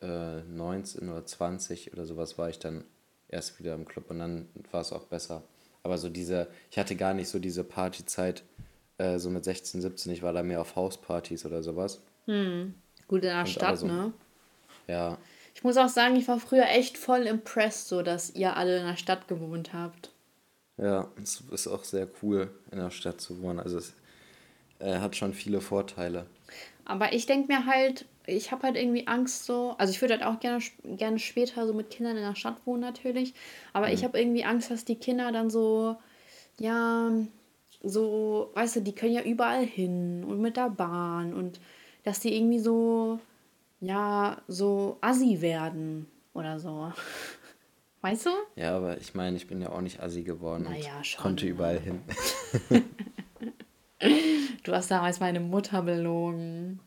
[0.00, 2.84] äh, 19 oder 20 oder sowas war ich dann
[3.28, 4.10] erst wieder im Club.
[4.10, 5.42] Und dann war es auch besser.
[5.82, 8.42] Aber so diese, ich hatte gar nicht so diese Partyzeit,
[8.98, 10.12] äh, so mit 16, 17.
[10.12, 12.00] Ich war da mehr auf Hauspartys oder sowas.
[12.26, 14.12] Gut in der aber Stadt, so- ne?
[14.88, 15.18] Ja,
[15.54, 18.86] Ich muss auch sagen, ich war früher echt voll impressed, so dass ihr alle in
[18.86, 20.10] der Stadt gewohnt habt.
[20.76, 23.58] ja, es ist auch sehr cool, in der Stadt zu wohnen.
[23.60, 23.94] Also es
[24.80, 26.26] äh, hat schon viele Vorteile.
[26.86, 30.24] Aber ich denke mir halt, ich habe halt irgendwie Angst so, also ich würde halt
[30.24, 33.34] auch gerne, gerne später so mit Kindern in der Stadt wohnen natürlich,
[33.72, 35.96] aber ich habe irgendwie Angst, dass die Kinder dann so,
[36.58, 37.10] ja,
[37.82, 41.60] so, weißt du, die können ja überall hin und mit der Bahn und
[42.04, 43.18] dass die irgendwie so,
[43.80, 46.92] ja, so assi werden oder so.
[48.02, 48.30] Weißt du?
[48.54, 51.46] Ja, aber ich meine, ich bin ja auch nicht assi geworden Naja, und schon, konnte
[51.46, 51.50] ne?
[51.50, 52.02] überall hin.
[54.00, 56.80] Du hast damals meine Mutter belogen.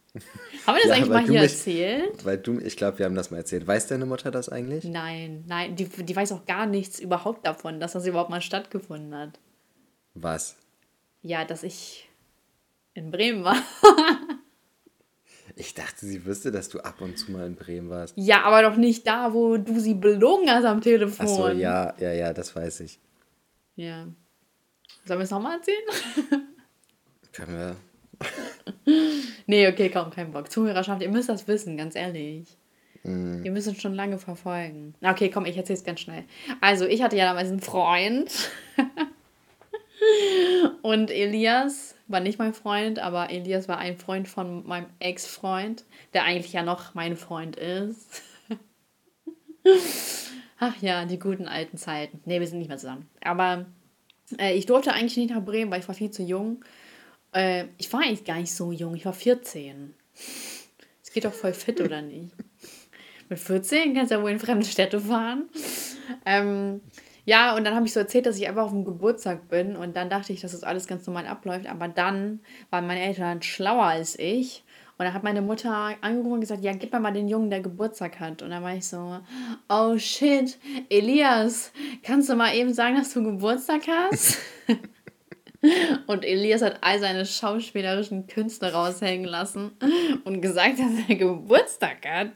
[0.68, 2.26] Haben wir das Ja, eigentlich mal hier mich- erzählt?
[2.26, 3.66] Weil du, ich glaube, wir haben das mal erzählt.
[3.68, 4.84] Weiß deine Mutter das eigentlich?
[4.84, 9.16] Nein, nein, die, die weiß auch gar nichts überhaupt davon, dass das überhaupt mal stattgefunden
[9.16, 9.40] hat.
[10.14, 10.56] Was?
[11.22, 12.10] Ja, dass ich
[12.94, 13.58] in Bremen war.
[15.56, 18.14] Ich dachte, sie wüsste, dass du ab und zu mal in Bremen warst.
[18.18, 21.26] Ja, aber doch nicht da, wo du sie belogen hast am Telefon.
[21.28, 23.00] Ach so, ja, ja, ja, das weiß ich.
[23.76, 24.08] Ja.
[25.06, 25.84] Sollen wir es nochmal erzählen?
[27.34, 27.76] Können wir.
[29.48, 30.52] nee, okay, komm, kein Bock.
[30.52, 32.58] Zuhörerschaft, ihr müsst das wissen, ganz ehrlich.
[33.04, 33.46] Mhm.
[33.46, 34.94] Ihr müsst uns schon lange verfolgen.
[35.02, 36.24] Okay, komm, ich erzähl's ganz schnell.
[36.62, 38.32] Also, ich hatte ja damals einen Freund.
[40.82, 46.24] Und Elias war nicht mein Freund, aber Elias war ein Freund von meinem Ex-Freund, der
[46.24, 48.24] eigentlich ja noch mein Freund ist.
[50.60, 52.22] Ach ja, die guten alten Zeiten.
[52.26, 53.08] Ne, wir sind nicht mehr zusammen.
[53.22, 53.66] Aber
[54.38, 56.64] äh, ich durfte eigentlich nicht nach Bremen, weil ich war viel zu jung.
[57.32, 59.94] Äh, ich war eigentlich gar nicht so jung, ich war 14.
[61.04, 62.32] Es geht doch voll fit, oder nicht?
[63.30, 65.50] Mit 14 kannst du ja wohl in fremde Städte fahren.
[66.26, 66.82] Ähm,
[67.26, 69.76] ja, und dann habe ich so erzählt, dass ich einfach auf dem Geburtstag bin.
[69.76, 71.68] Und dann dachte ich, dass das alles ganz normal abläuft.
[71.68, 72.40] Aber dann
[72.72, 74.64] waren meine Eltern schlauer als ich.
[74.98, 77.62] Und dann hat meine Mutter angerufen und gesagt, ja, gib mir mal den Jungen, der
[77.62, 78.42] Geburtstag hat.
[78.42, 79.20] Und dann war ich so,
[79.70, 80.58] oh shit,
[80.90, 81.72] Elias,
[82.04, 84.40] kannst du mal eben sagen, dass du Geburtstag hast?
[86.08, 89.72] Und Elias hat all seine schauspielerischen Künste raushängen lassen
[90.24, 92.32] und gesagt, dass er Geburtstag hat.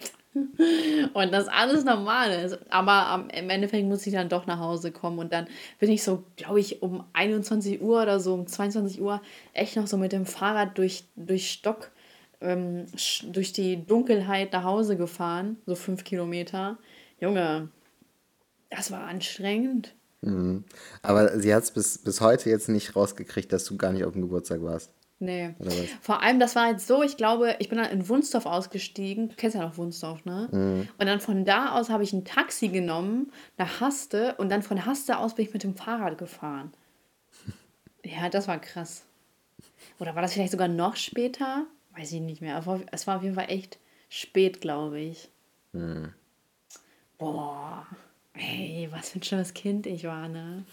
[1.14, 2.60] Und das alles normal ist.
[2.72, 5.20] Aber im Endeffekt muss ich dann doch nach Hause kommen.
[5.20, 5.48] Und dann
[5.80, 9.22] bin ich so, glaube ich, um 21 Uhr oder so, um 22 Uhr,
[9.54, 11.92] echt noch so mit dem Fahrrad durch, durch Stock,
[12.42, 12.88] ähm,
[13.32, 15.58] durch die Dunkelheit nach Hause gefahren.
[15.66, 16.78] So fünf Kilometer.
[17.20, 17.70] Junge,
[18.70, 19.94] das war anstrengend.
[21.02, 24.14] Aber sie hat es bis, bis heute jetzt nicht rausgekriegt, dass du gar nicht auf
[24.14, 24.92] dem Geburtstag warst.
[25.20, 25.56] Nee.
[26.02, 29.30] Vor allem, das war jetzt so, ich glaube, ich bin dann in Wunsdorf ausgestiegen.
[29.30, 30.50] Du kennst ja noch Wunsdorf, ne?
[30.52, 30.90] Mhm.
[30.98, 34.86] Und dann von da aus habe ich ein Taxi genommen nach Haste und dann von
[34.86, 36.72] Haste aus bin ich mit dem Fahrrad gefahren.
[38.06, 39.06] Ja, das war krass.
[39.98, 41.66] Oder war das vielleicht sogar noch später?
[41.96, 42.58] Weiß ich nicht mehr.
[42.58, 45.30] Aber es war auf jeden Fall echt spät, glaube ich.
[45.72, 46.10] Mhm.
[47.18, 47.88] Boah.
[48.34, 50.66] Ey, was für ein schlimmes Kind ich war, ne?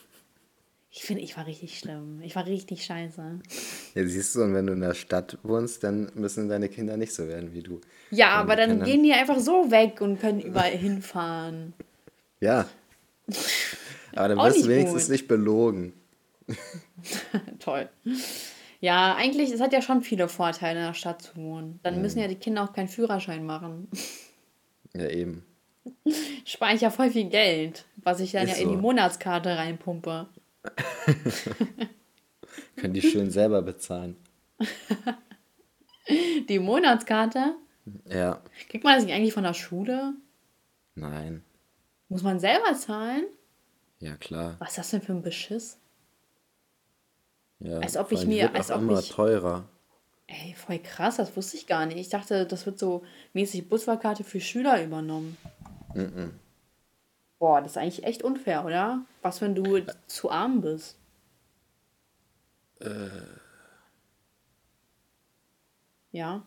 [0.92, 2.20] Ich finde, ich war richtig schlimm.
[2.23, 3.38] Ich war richtig scheiße.
[3.94, 7.14] Ja, siehst du, und wenn du in der Stadt wohnst, dann müssen deine Kinder nicht
[7.14, 7.81] so werden wie du.
[8.11, 8.88] Ja, aber dann Kindern...
[8.88, 11.75] gehen die einfach so weg und können überall hinfahren.
[12.40, 12.66] Ja.
[14.16, 15.12] Aber dann wirst du wenigstens gut.
[15.12, 15.92] nicht belogen.
[17.61, 17.88] Toll.
[18.81, 21.79] Ja, eigentlich, es hat ja schon viele Vorteile, in der Stadt zu wohnen.
[21.85, 22.03] Dann mhm.
[22.03, 23.87] müssen ja die Kinder auch keinen Führerschein machen.
[24.94, 25.44] Ja, eben.
[26.45, 30.29] Spare ich ja voll viel Geld, was ich dann Ist ja in die Monatskarte reinpumpe.
[32.77, 34.16] Können die schön selber bezahlen.
[36.49, 37.55] Die Monatskarte?
[38.07, 38.43] Ja.
[38.69, 40.14] Kriegt man das nicht eigentlich von der Schule?
[40.97, 41.45] Nein.
[42.09, 43.27] Muss man selber zahlen?
[44.01, 44.57] Ja, klar.
[44.59, 45.79] Was ist das denn für ein Beschiss?
[47.61, 48.45] Ja, als ob ich mir.
[48.45, 49.69] Wird als ob immer ich, teurer.
[50.27, 51.99] Ey, voll krass, das wusste ich gar nicht.
[51.99, 55.37] Ich dachte, das wird so mäßig Busfahrkarte für Schüler übernommen.
[55.94, 56.31] Mm.
[57.38, 59.05] Boah, das ist eigentlich echt unfair, oder?
[59.22, 60.98] Was, wenn du zu arm bist?
[62.81, 63.09] Äh.
[66.12, 66.44] Ja.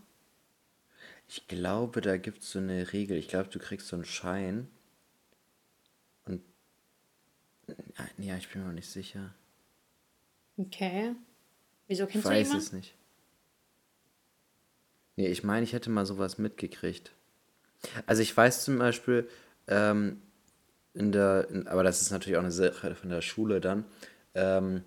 [1.27, 3.17] Ich glaube, da gibt es so eine Regel.
[3.17, 4.69] Ich glaube, du kriegst so einen Schein.
[6.25, 6.43] Und.
[8.17, 9.33] Ja, ich bin mir noch nicht sicher.
[10.57, 11.15] Okay.
[11.87, 12.49] Wieso kennst ich du jemanden?
[12.49, 12.95] Ich weiß es nicht.
[15.15, 17.11] Nee, ich meine, ich hätte mal sowas mitgekriegt.
[18.05, 19.27] Also ich weiß zum Beispiel,
[19.67, 20.21] ähm,
[20.93, 23.85] in der, in, aber das ist natürlich auch eine Sache von der Schule dann,
[24.35, 24.83] ähm,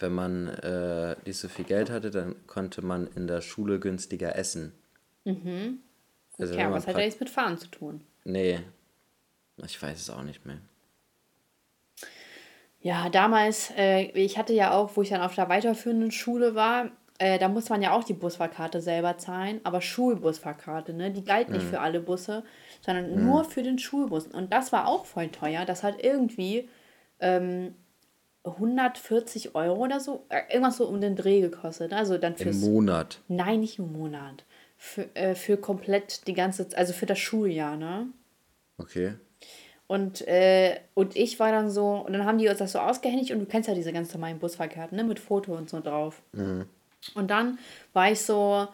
[0.00, 4.36] wenn man äh, nicht so viel Geld hatte, dann konnte man in der Schule günstiger
[4.36, 4.72] essen.
[5.24, 5.80] Mhm.
[6.38, 8.02] Also okay, aber was hat da jetzt mit Fahren zu tun?
[8.24, 8.60] Nee,
[9.64, 10.58] ich weiß es auch nicht mehr.
[12.80, 16.90] Ja, damals, äh, ich hatte ja auch, wo ich dann auf der weiterführenden Schule war,
[17.18, 21.10] äh, da muss man ja auch die Busfahrkarte selber zahlen, aber Schulbusfahrkarte, ne?
[21.10, 21.70] Die galt nicht mhm.
[21.70, 22.44] für alle Busse,
[22.80, 23.26] sondern mhm.
[23.26, 24.28] nur für den Schulbus.
[24.28, 25.64] Und das war auch voll teuer.
[25.64, 26.68] Das hat irgendwie
[27.18, 27.74] ähm,
[28.44, 31.92] 140 Euro oder so, äh, irgendwas so um den Dreh gekostet.
[31.92, 33.20] Also dann fürs, Im Monat?
[33.26, 34.44] Nein, nicht im Monat.
[34.76, 38.06] Für, äh, für komplett die ganze, also für das Schuljahr, ne?
[38.78, 39.14] Okay.
[39.88, 43.32] Und, äh, und ich war dann so, und dann haben die uns das so ausgehändigt
[43.32, 45.02] und du kennst ja diese ganz normalen Busfahrkarten, ne?
[45.02, 46.22] Mit Foto und so drauf.
[46.32, 46.66] Mhm.
[47.14, 47.58] Und dann
[47.92, 48.68] war ich so,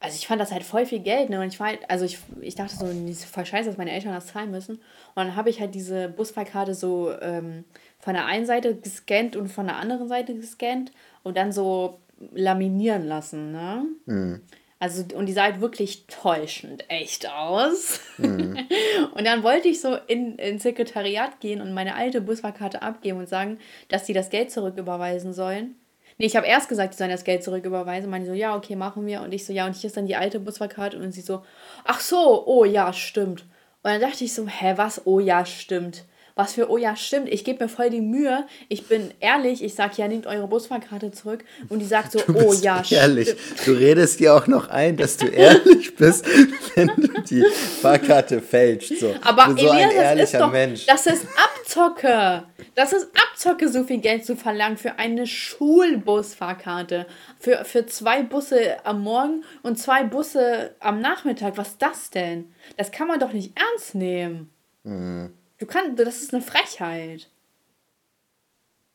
[0.00, 1.40] also ich fand das halt voll viel Geld, ne?
[1.40, 2.86] Und ich war halt, also ich, ich dachte so,
[3.26, 4.76] voll scheiße, dass meine Eltern das zahlen müssen.
[4.76, 4.82] Und
[5.16, 7.64] dann habe ich halt diese Busfahrkarte so ähm,
[7.98, 10.92] von der einen Seite gescannt und von der anderen Seite gescannt
[11.22, 12.00] und dann so
[12.32, 13.86] laminieren lassen, ne?
[14.06, 14.40] Mhm.
[14.78, 18.00] Also, und die sah halt wirklich täuschend echt aus.
[18.18, 18.58] Mhm.
[19.14, 23.28] und dann wollte ich so in, ins Sekretariat gehen und meine alte Busfahrkarte abgeben und
[23.28, 25.76] sagen, dass sie das Geld zurücküberweisen sollen.
[26.18, 28.08] Nee, ich habe erst gesagt, die sollen das Geld zurücküberweisen.
[28.10, 29.22] Meine so, ja, okay, machen wir.
[29.22, 30.98] Und ich so, ja, und hier ist dann die alte Busfahrkarte.
[30.98, 31.42] Und sie so,
[31.84, 33.42] ach so, oh ja, stimmt.
[33.82, 35.06] Und dann dachte ich so, hä, was?
[35.06, 36.04] Oh ja, stimmt
[36.36, 39.74] was für, oh ja, stimmt, ich gebe mir voll die Mühe, ich bin ehrlich, ich
[39.74, 41.44] sage, ja, nehmt eure Busfahrkarte zurück.
[41.68, 43.30] Und die sagt so, oh ja, ehrlich.
[43.30, 43.66] stimmt.
[43.66, 46.26] Du redest dir auch noch ein, dass du ehrlich bist,
[46.74, 47.44] wenn du die
[47.80, 48.98] Fahrkarte fälschst.
[48.98, 49.14] So.
[49.22, 50.86] Aber so Elias, ein ehrlicher das ist doch, Mensch.
[50.86, 52.42] Das ist Abzocke.
[52.74, 57.06] Das ist Abzocke, so viel Geld zu verlangen für eine Schulbusfahrkarte.
[57.38, 61.56] Für, für zwei Busse am Morgen und zwei Busse am Nachmittag.
[61.56, 62.52] Was ist das denn?
[62.76, 64.50] Das kann man doch nicht ernst nehmen.
[64.82, 65.32] Mhm.
[65.64, 67.30] Du kannst, das ist eine Frechheit.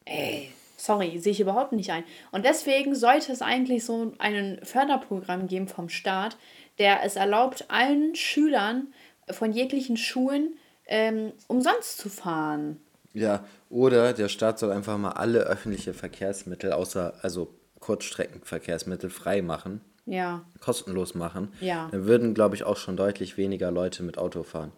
[0.06, 2.04] Ey, sorry, sehe ich überhaupt nicht ein.
[2.32, 6.38] Und deswegen sollte es eigentlich so ein Förderprogramm geben vom Staat,
[6.78, 8.94] der es erlaubt, allen Schülern
[9.32, 12.80] von jeglichen Schulen ähm, umsonst zu fahren.
[13.14, 19.82] Ja, oder der Staat soll einfach mal alle öffentliche Verkehrsmittel, außer also Kurzstreckenverkehrsmittel, frei machen.
[20.06, 20.46] Ja.
[20.60, 21.52] Kostenlos machen.
[21.62, 21.88] Ja.
[21.90, 24.72] Dann würden, glaube ich, auch schon deutlich weniger Leute mit Auto fahren.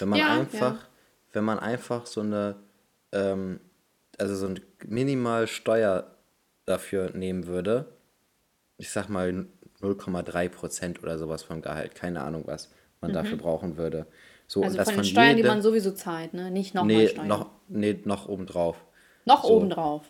[0.00, 0.88] Wenn man ja, einfach
[1.32, 2.56] wenn man einfach so eine,
[3.12, 3.60] ähm,
[4.18, 6.10] also so eine Minimalsteuer
[6.64, 7.86] dafür nehmen würde,
[8.78, 9.46] ich sag mal
[9.80, 12.70] 0,3 Prozent oder sowas vom Gehalt, keine Ahnung was
[13.00, 13.14] man mhm.
[13.14, 14.06] dafür brauchen würde.
[14.46, 16.50] So, also von den Steuern, jedem, die man sowieso zahlt, ne?
[16.50, 17.28] Nicht nochmal nee, Steuern.
[17.28, 18.76] Noch, nee, noch obendrauf.
[19.24, 19.56] Noch so.
[19.56, 20.02] obendrauf?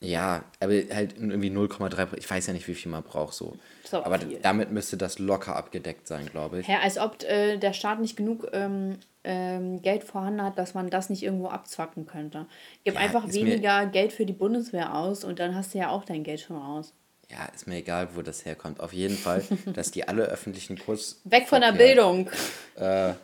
[0.00, 3.56] Ja, aber halt irgendwie 0,3%, ich weiß ja nicht, wie viel man braucht so.
[3.84, 4.38] so aber viel.
[4.42, 6.68] damit müsste das locker abgedeckt sein, glaube ich.
[6.68, 10.90] Ja, als ob äh, der Staat nicht genug ähm, ähm, Geld vorhanden hat, dass man
[10.90, 12.46] das nicht irgendwo abzwacken könnte.
[12.84, 16.04] Gib ja, einfach weniger Geld für die Bundeswehr aus und dann hast du ja auch
[16.04, 16.92] dein Geld schon raus.
[17.30, 18.80] Ja, ist mir egal, wo das herkommt.
[18.80, 19.42] Auf jeden Fall,
[19.74, 21.20] dass die alle öffentlichen Kurs.
[21.24, 22.28] Weg von der Bildung.
[22.76, 23.14] Äh,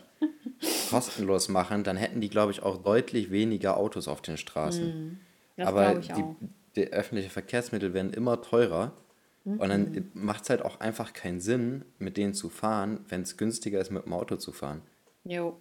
[0.91, 5.21] kostenlos machen, dann hätten die, glaube ich, auch deutlich weniger Autos auf den Straßen.
[5.57, 6.25] Das Aber die,
[6.77, 8.93] die öffentlichen Verkehrsmittel werden immer teurer.
[9.45, 9.59] Und Mhm.
[9.59, 13.81] dann macht es halt auch einfach keinen Sinn, mit denen zu fahren, wenn es günstiger
[13.81, 14.83] ist, mit dem Auto zu fahren.
[15.25, 15.59] Jo.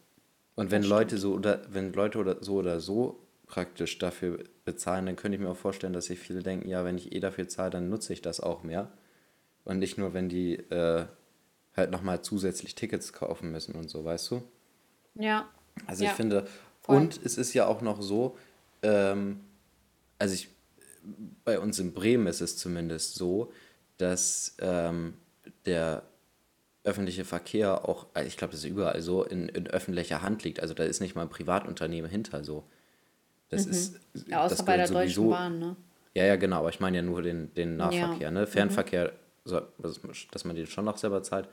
[0.59, 5.15] Und wenn Leute so oder wenn Leute oder so oder so praktisch dafür bezahlen, dann
[5.15, 7.69] könnte ich mir auch vorstellen, dass sich viele denken, ja, wenn ich eh dafür zahle,
[7.69, 8.91] dann nutze ich das auch mehr.
[9.63, 11.05] Und nicht nur, wenn die äh,
[11.77, 14.43] halt nochmal zusätzlich Tickets kaufen müssen und so, weißt du?
[15.15, 15.47] Ja.
[15.87, 16.45] Also Ja, ich finde,
[16.81, 16.97] voll.
[16.97, 18.37] und es ist ja auch noch so,
[18.83, 19.39] ähm,
[20.17, 20.49] also ich,
[21.45, 23.53] bei uns in Bremen ist es zumindest so,
[23.97, 25.13] dass ähm,
[25.65, 26.03] der
[26.83, 30.59] öffentliche Verkehr auch, äh, ich glaube, das ist überall so, in, in öffentlicher Hand liegt.
[30.61, 32.63] Also da ist nicht mal ein Privatunternehmen hinter so.
[33.49, 34.23] Das ist, Mhm.
[34.27, 35.75] Ja, außer das bei der gehört Deutschen sowieso- Bahn, ne?
[36.15, 38.37] Ja, ja, genau, aber ich meine ja nur den, den Nahverkehr, Mhm.
[38.37, 38.47] ne?
[38.47, 39.13] Fernverkehr,
[39.45, 41.47] so, dass, man den schon noch selber zahlt,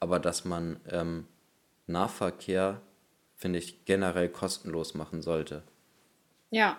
[0.00, 1.26] aber dass man ähm,
[1.86, 2.80] Nahverkehr,
[3.36, 5.62] finde ich, generell kostenlos machen sollte.
[6.50, 6.76] Ja.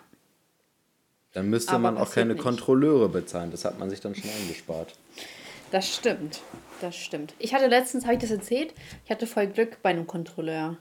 [1.34, 2.44] Dann müsste Aber man auch keine nicht.
[2.44, 4.96] Kontrolleure bezahlen, das hat man sich dann schon eingespart.
[5.72, 6.42] Das stimmt.
[6.82, 7.34] Das stimmt.
[7.40, 8.74] Ich hatte letztens, habe ich das erzählt?
[9.06, 10.78] Ich hatte voll Glück bei einem Kontrolleur.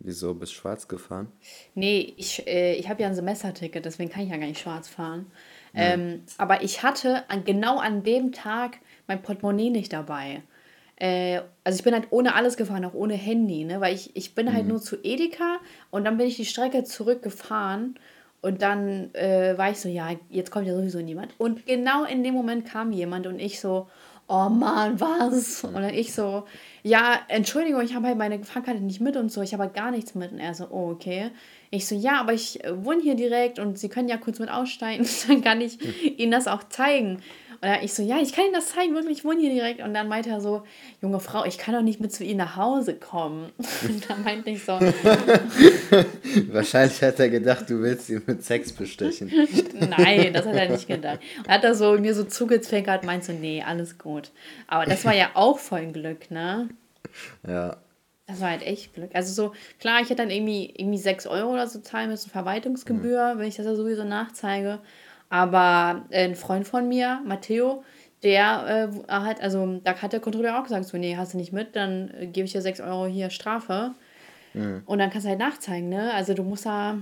[0.00, 1.32] Wieso, bist schwarz gefahren?
[1.74, 4.88] Nee, ich, äh, ich habe ja ein Semesterticket, deswegen kann ich ja gar nicht schwarz
[4.88, 5.30] fahren.
[5.74, 10.42] Ähm, aber ich hatte an, genau an dem Tag mein Portemonnaie nicht dabei.
[10.96, 13.80] Äh, also ich bin halt ohne alles gefahren, auch ohne Handy, ne?
[13.80, 15.58] Weil ich, ich bin halt nur zu Edeka
[15.90, 17.98] und dann bin ich die Strecke zurückgefahren
[18.44, 21.32] und dann äh, war ich so, ja, jetzt kommt ja sowieso niemand.
[21.38, 23.88] Und genau in dem Moment kam jemand und ich so,
[24.28, 25.64] oh Mann, was?
[25.64, 26.44] Und dann ich so,
[26.82, 29.90] ja, Entschuldigung, ich habe halt meine Fahrkarte nicht mit und so, ich habe halt gar
[29.90, 30.30] nichts mit.
[30.30, 31.30] Und er so, oh, okay.
[31.70, 35.08] Ich so, ja, aber ich wohne hier direkt und Sie können ja kurz mit aussteigen,
[35.28, 35.78] dann kann ich
[36.18, 37.22] Ihnen das auch zeigen.
[37.64, 39.80] Und dann ich so, ja, ich kann Ihnen das zeigen, wirklich, ich wohne hier direkt.
[39.80, 40.64] Und dann meinte er so,
[41.00, 43.52] junge Frau, ich kann doch nicht mit zu Ihnen nach Hause kommen.
[43.88, 44.72] Und dann meinte ich so,
[46.52, 49.32] Wahrscheinlich hat er gedacht, du willst ihn mit Sex bestechen.
[49.80, 51.20] Nein, das hat er nicht gedacht.
[51.38, 54.30] Und hat er so mir so zugezwinkert, meint so, nee, alles gut.
[54.66, 56.68] Aber das war ja auch voll Glück, ne?
[57.48, 57.78] Ja,
[58.26, 59.08] Das war halt echt Glück.
[59.14, 63.34] Also so, klar, ich hätte dann irgendwie, irgendwie 6 Euro oder so zahlen müssen, Verwaltungsgebühr,
[63.36, 64.80] wenn ich das ja sowieso nachzeige.
[65.28, 67.84] Aber äh, ein Freund von mir, Matteo,
[68.22, 71.52] der äh, hat, also da hat der Kontrolleur auch gesagt, so, nee, hast du nicht
[71.52, 73.94] mit, dann äh, gebe ich dir 6 Euro hier Strafe.
[74.86, 76.14] Und dann kannst du halt nachzeigen, ne?
[76.14, 76.98] Also du musst da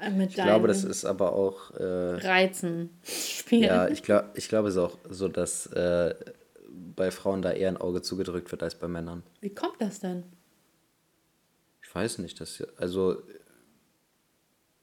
[0.00, 3.62] äh, mit ich glaube, das ist aber auch, äh, Reizen spielen.
[3.62, 6.14] ja, ich, glaub, ich glaube es ist auch so, dass äh,
[6.96, 9.22] bei Frauen da eher ein Auge zugedrückt wird als bei Männern.
[9.40, 10.24] Wie kommt das denn?
[11.82, 13.22] Ich weiß nicht, dass also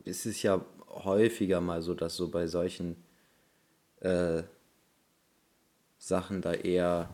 [0.06, 3.04] es ist ja häufiger mal so, dass so bei solchen
[4.02, 4.44] äh,
[5.98, 7.10] Sachen da eher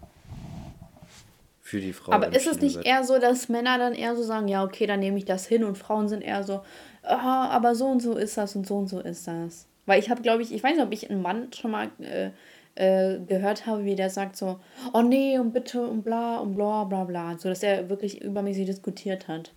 [1.61, 2.85] für die Frau Aber ist es nicht wird.
[2.85, 5.63] eher so, dass Männer dann eher so sagen, ja, okay, dann nehme ich das hin
[5.63, 6.63] und Frauen sind eher so,
[7.01, 9.67] ah, aber so und so ist das und so und so ist das.
[9.87, 12.31] Weil ich habe, glaube ich, ich weiß nicht, ob ich einen Mann schon mal äh,
[12.75, 14.59] äh, gehört habe, wie der sagt so,
[14.93, 17.37] oh nee, und bitte und bla und bla bla bla.
[17.37, 19.53] So, dass er wirklich übermäßig diskutiert hat.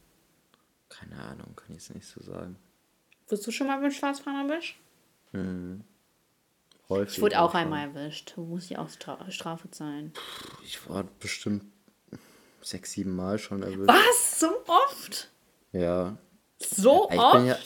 [0.88, 2.56] Keine Ahnung, kann ich es nicht so sagen.
[3.28, 4.78] Wurdest du schon mal mit Schwarzfahren erwischt?
[6.88, 7.16] Häufig.
[7.16, 7.60] Ich wurde auch schon.
[7.60, 8.34] einmal erwischt.
[8.36, 10.12] Muss ich auch Stra Strafe zahlen.
[10.64, 11.64] Ich war bestimmt
[12.62, 13.86] sechs, sieben Mal schon erwischt.
[13.88, 14.40] Was?
[14.40, 15.28] So oft?
[15.72, 16.16] Ja.
[16.58, 17.46] So Ich oft?
[17.46, 17.56] ja-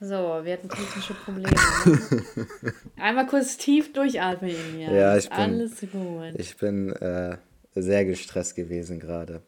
[0.00, 1.50] So, wir hatten technische Probleme.
[2.96, 4.92] Einmal kurz tief durchatmen, Elias.
[4.92, 6.34] Ja, ich bin- Alles gut.
[6.40, 7.36] Ich bin äh,
[7.74, 9.42] sehr gestresst gewesen gerade.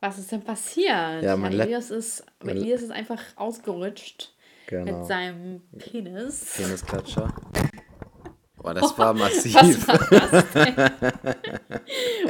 [0.00, 1.22] Was ist denn passiert?
[1.22, 4.31] Ja, mein Lap- Elias, ist, mein- Elias ist einfach ausgerutscht
[4.66, 4.98] Genau.
[4.98, 6.54] mit seinem Penis.
[6.56, 7.34] Penisklatscher.
[8.56, 9.54] Boah, das war massiv.
[9.56, 10.76] Was war das denn?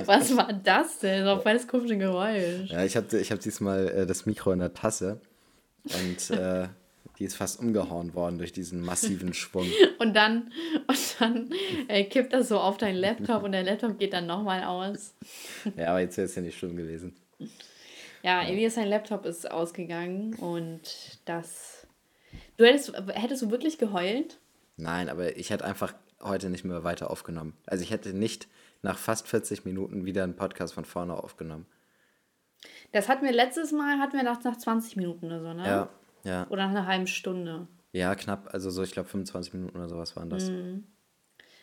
[0.07, 1.25] Was war das denn?
[1.25, 2.71] So ein feines komisches Geräusch.
[2.71, 5.21] Ja, ich habe ich hab diesmal äh, das Mikro in der Tasse
[5.85, 6.69] und äh,
[7.19, 9.67] die ist fast umgehauen worden durch diesen massiven Schwung.
[9.99, 10.51] Und dann,
[10.87, 11.51] und dann
[11.89, 15.15] äh, kippt das so auf deinen Laptop und der Laptop geht dann nochmal aus.
[15.77, 17.15] Ja, aber jetzt wäre es ja nicht schlimm gewesen.
[18.23, 20.81] Ja, Elias, sein Laptop ist ausgegangen und
[21.25, 21.82] das.
[22.57, 24.39] Du hättest, hättest du wirklich geheult?
[24.77, 27.57] Nein, aber ich hätte einfach heute nicht mehr weiter aufgenommen.
[27.67, 28.49] Also ich hätte nicht
[28.83, 31.67] nach fast 40 Minuten wieder einen Podcast von vorne aufgenommen.
[32.93, 35.67] Das hatten wir letztes Mal, hatten wir nach, nach 20 Minuten oder so, ne?
[35.67, 35.89] Ja,
[36.25, 36.47] ja.
[36.49, 37.67] Oder nach einer halben Stunde.
[37.93, 40.49] Ja, knapp, also so, ich glaube 25 Minuten oder sowas waren das.
[40.49, 40.85] Mhm.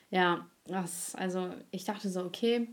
[0.10, 2.68] Ja, das, also ich dachte so, okay,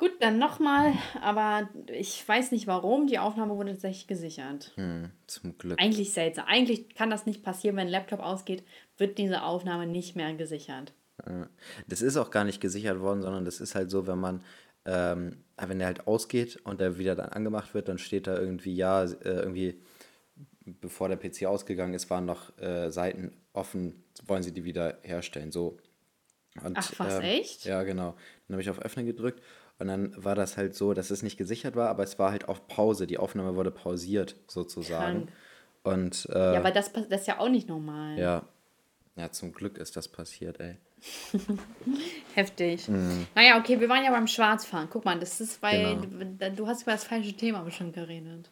[0.00, 4.72] gut, dann nochmal, aber ich weiß nicht warum, die Aufnahme wurde tatsächlich gesichert.
[4.76, 5.80] Hm, zum Glück.
[5.80, 6.46] Eigentlich seltsam.
[6.48, 8.64] Eigentlich kann das nicht passieren, wenn ein Laptop ausgeht,
[8.96, 10.94] wird diese Aufnahme nicht mehr gesichert.
[11.86, 14.42] Das ist auch gar nicht gesichert worden, sondern das ist halt so, wenn man,
[14.86, 18.74] ähm, wenn der halt ausgeht und der wieder dann angemacht wird, dann steht da irgendwie,
[18.74, 19.82] ja, äh, irgendwie,
[20.64, 25.52] bevor der PC ausgegangen ist, waren noch äh, Seiten offen, wollen sie die wieder herstellen.
[25.52, 25.76] So.
[26.64, 27.66] Und, Ach, was, ähm, echt?
[27.66, 28.16] Ja, genau.
[28.48, 29.42] Dann habe ich auf Öffnen gedrückt
[29.80, 32.48] und dann war das halt so, dass es nicht gesichert war, aber es war halt
[32.48, 33.06] auf Pause.
[33.06, 35.26] Die Aufnahme wurde pausiert, sozusagen.
[35.26, 35.32] Krank.
[35.82, 38.18] Und Ja, äh, aber das, das ist ja auch nicht normal.
[38.18, 38.42] ja.
[39.16, 40.76] Ja, zum Glück ist das passiert, ey.
[42.34, 42.88] Heftig.
[42.88, 43.26] Mhm.
[43.34, 44.88] Naja, okay, wir waren ja beim Schwarzfahren.
[44.90, 46.50] Guck mal, das ist, weil Genau.
[46.54, 48.50] du hast über das falsche Thema bestimmt geredet.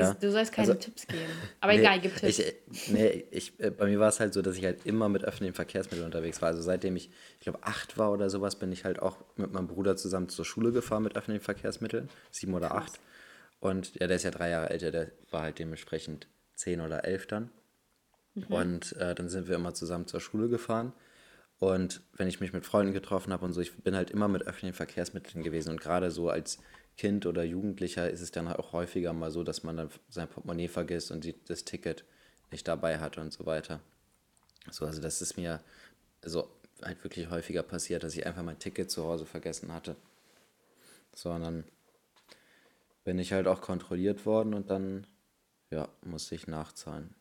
[0.00, 0.14] Ja.
[0.14, 1.20] Du sollst keine Also- Tipps geben.
[1.60, 2.38] Aber Nee, egal, gib Tipps.
[2.38, 2.54] Ich,
[2.88, 5.54] nee, ich, äh, bei mir war es halt so, dass ich halt immer mit öffentlichen
[5.54, 6.48] Verkehrsmitteln unterwegs war.
[6.48, 9.68] Also seitdem ich, ich glaube, acht war oder sowas, bin ich halt auch mit meinem
[9.68, 12.08] Bruder zusammen zur Schule gefahren mit öffentlichen Verkehrsmitteln.
[12.30, 12.84] Sieben oder Krass.
[12.84, 13.00] acht.
[13.60, 17.26] Und ja, der ist ja drei Jahre älter, der war halt dementsprechend zehn oder elf
[17.26, 17.50] dann.
[18.34, 18.44] Mhm.
[18.46, 20.92] Und äh, dann sind wir immer zusammen zur Schule gefahren.
[21.58, 24.42] Und wenn ich mich mit Freunden getroffen habe und so, ich bin halt immer mit
[24.42, 25.68] öffentlichen Verkehrsmitteln gewesen.
[25.70, 26.58] Und gerade so als
[26.96, 30.68] Kind oder Jugendlicher ist es dann auch häufiger mal so, dass man dann sein Portemonnaie
[30.68, 32.04] vergisst und die, das Ticket
[32.50, 33.80] nicht dabei hat und so weiter.
[34.70, 35.60] So, also das ist mir
[36.22, 36.48] so
[36.82, 39.96] halt wirklich häufiger passiert, dass ich einfach mein Ticket zu Hause vergessen hatte.
[41.14, 41.64] So, und dann
[43.04, 45.06] bin ich halt auch kontrolliert worden und dann,
[45.70, 47.14] ja, musste ich nachzahlen.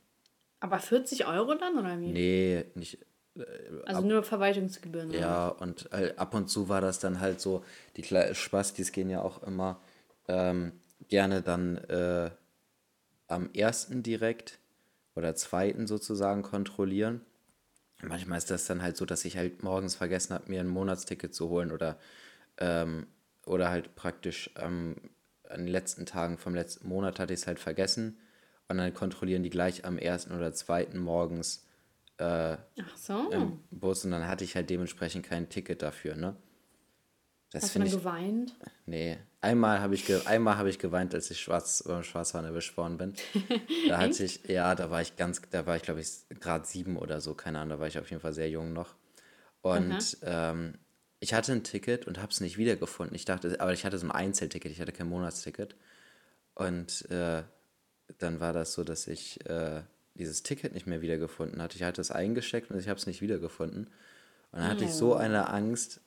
[0.59, 2.11] Aber 40 Euro dann, oder wie?
[2.11, 2.99] Nee, nicht,
[3.85, 5.09] also nur Verwaltungsgebühren.
[5.09, 5.19] oder?
[5.19, 7.63] Ja, und äh, ab und zu war das dann halt so,
[7.95, 9.79] die Spastis gehen ja auch immer
[10.27, 10.73] ähm,
[11.07, 12.31] gerne dann äh,
[13.27, 14.59] am ersten direkt
[15.15, 17.21] oder zweiten sozusagen kontrollieren.
[18.01, 21.33] Manchmal ist das dann halt so, dass ich halt morgens vergessen habe, mir ein Monatsticket
[21.33, 21.97] zu holen oder,
[22.57, 23.07] ähm,
[23.45, 24.95] oder halt praktisch ähm,
[25.47, 28.17] an den letzten Tagen vom letzten Monat hatte ich es halt vergessen
[28.67, 31.67] und dann kontrollieren die gleich am ersten oder zweiten morgens
[32.25, 33.29] Ach so.
[33.31, 36.35] im Bus und dann hatte ich halt dementsprechend kein Ticket dafür, ne?
[37.51, 37.93] Das Hast du dann ich.
[37.93, 38.55] geweint?
[38.85, 39.17] Nee.
[39.41, 42.97] Einmal habe ich, ge einmal hab ich geweint, als ich schwarz, beim Schwarzfahren erwischt worden
[42.97, 43.13] bin.
[43.89, 46.09] Da hatte ich, ja, da war ich ganz, da war ich, glaube ich,
[46.39, 48.95] gerade sieben oder so, keine Ahnung, da war ich auf jeden Fall sehr jung noch.
[49.61, 50.75] Und ähm,
[51.19, 53.15] ich hatte ein Ticket und habe es nicht wiedergefunden.
[53.15, 55.75] Ich dachte, aber ich hatte so ein Einzelticket, ich hatte kein Monatsticket.
[56.55, 57.43] Und äh,
[58.17, 59.81] dann war das so, dass ich äh,
[60.15, 61.75] dieses Ticket nicht mehr wiedergefunden hatte.
[61.77, 63.85] Ich hatte es eingesteckt und ich habe es nicht wiedergefunden.
[64.51, 66.01] Und dann hatte ich so eine Angst,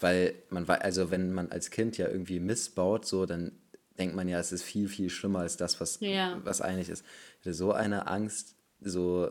[0.00, 3.52] weil man war, also wenn man als Kind ja irgendwie missbaut, so, dann
[3.98, 6.40] denkt man ja, es ist viel, viel schlimmer als das, was, Ja.
[6.44, 7.04] was eigentlich ist.
[7.34, 9.30] Ich hatte so eine Angst, so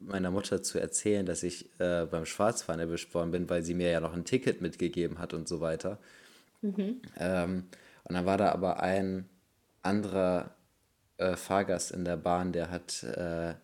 [0.00, 3.90] meiner Mutter zu erzählen, dass ich äh, beim Schwarzfahren erwischt worden bin, weil sie mir
[3.90, 5.98] ja noch ein Ticket mitgegeben hat und so weiter.
[7.18, 7.64] Ähm,
[8.04, 9.28] und dann war da aber ein
[9.82, 10.56] anderer
[11.22, 13.54] äh, Fahrgast in der Bahn, der hat, äh,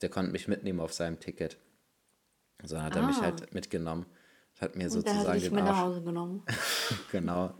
[0.00, 1.56] der konnte mich mitnehmen auf seinem Ticket.
[2.64, 3.22] So hat er mich Ah.
[3.22, 4.06] halt mitgenommen.
[4.60, 6.42] Hat mir Und der hat sozusagen den mit nach Arsch, Hause genommen.
[7.12, 7.52] genau,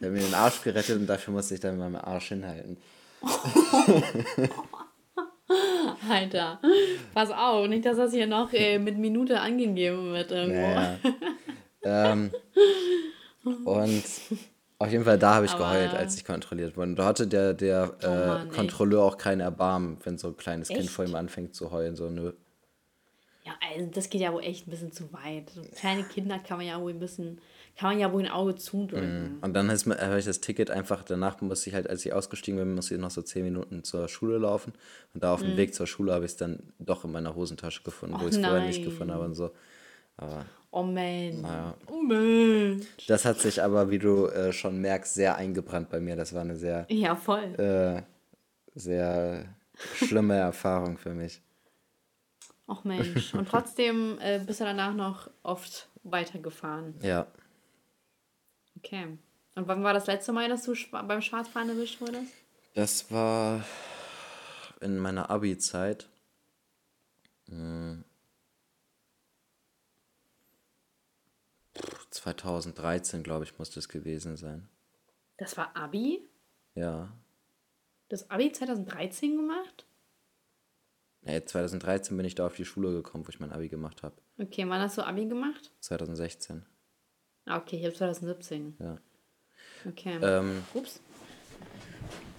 [0.00, 2.76] der hat mir den Arsch gerettet und dafür musste ich dann meinen Arsch hinhalten.
[6.08, 6.60] Alter,
[7.14, 10.60] pass auf, nicht, dass das hier noch äh, mit Minute angegeben wird irgendwo.
[10.60, 10.98] Naja.
[11.84, 12.30] ähm,
[13.64, 14.04] und
[14.80, 16.88] auf jeden Fall da habe ich Aber- geheult, als ich kontrolliert wurde.
[16.90, 18.50] Und da hatte der, der Oh Mann, äh?
[18.50, 20.90] Kontrolleur auch kein Erbarmen, wenn so ein kleines Kind Echt?
[20.90, 21.94] vor ihm anfängt zu heulen.
[21.96, 22.32] So, nö.
[23.44, 25.50] Ja, also das geht ja wohl echt ein bisschen zu weit.
[25.50, 27.40] So kleine Kinder kann man ja wohl ein bisschen,
[27.76, 29.38] kann man ja wohl ein Auge zudrücken.
[29.40, 32.74] Und dann habe ich das Ticket einfach, danach musste ich halt, als ich ausgestiegen bin,
[32.74, 34.72] musste ich noch so zehn Minuten zur Schule laufen.
[35.14, 37.82] Und da auf dem Weg zur Schule habe ich es dann doch in meiner Hosentasche
[37.82, 38.24] gefunden, wo Mhm.
[38.24, 39.50] Och, ich es vorher nicht gefunden habe und so.
[40.16, 41.40] Aber Oh man.
[41.40, 41.74] naja.
[41.88, 42.86] Oh man.
[43.08, 46.14] Das hat sich aber, wie du äh, schon merkst, sehr eingebrannt bei mir.
[46.16, 47.54] Das war eine sehr, Ja, voll.
[47.58, 48.02] äh,
[48.78, 49.54] sehr
[49.96, 51.42] schlimme Erfahrung für mich.
[52.68, 53.34] Och Mensch.
[53.34, 56.94] Und trotzdem äh, bist du danach noch oft weitergefahren.
[57.02, 57.26] Ja,
[58.78, 59.18] Okay.
[59.56, 62.32] Und wann war das letzte Mal, dass du beim Schwarzfahren erwischt wurdest?
[62.74, 63.62] das war
[64.80, 66.08] in meiner Abi-Zeit.
[67.48, 68.04] Hm.
[72.10, 74.68] 2013, glaube ich, muss das gewesen sein.
[75.36, 76.28] Das war Abi?
[76.74, 77.12] Ja.
[78.08, 79.86] Das Abi 2013 gemacht?
[81.22, 84.14] Nee, 2013 bin ich da auf die Schule gekommen, wo ich mein Abi gemacht habe.
[84.38, 85.70] Okay, wann hast du Abi gemacht?
[85.80, 86.64] 2016.
[87.46, 88.76] Ah, okay, ich habe 2017.
[88.78, 88.98] Ja.
[89.86, 90.18] Okay.
[90.22, 91.00] Ähm, Ups.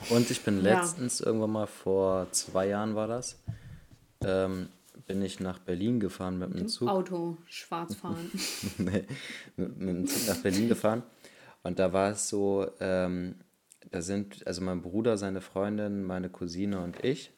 [0.09, 0.79] Und ich bin Ja.
[0.79, 3.39] letztens, irgendwann mal vor zwei Jahren war das,
[4.23, 4.69] ähm,
[5.05, 6.87] bin ich nach Berlin gefahren mit dem Zug.
[6.89, 8.31] Auto schwarz fahren.
[8.77, 9.05] nee,
[9.55, 11.03] mit, mit dem Zug nach Berlin gefahren.
[11.63, 13.35] Und da war es so, ähm,
[13.89, 17.31] da sind, also mein Bruder, seine Freundin, meine Cousine und ich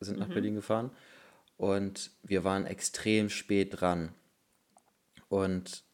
[0.00, 0.90] sind nach Berlin gefahren.
[1.56, 4.14] Und wir waren extrem spät dran.
[5.28, 5.84] und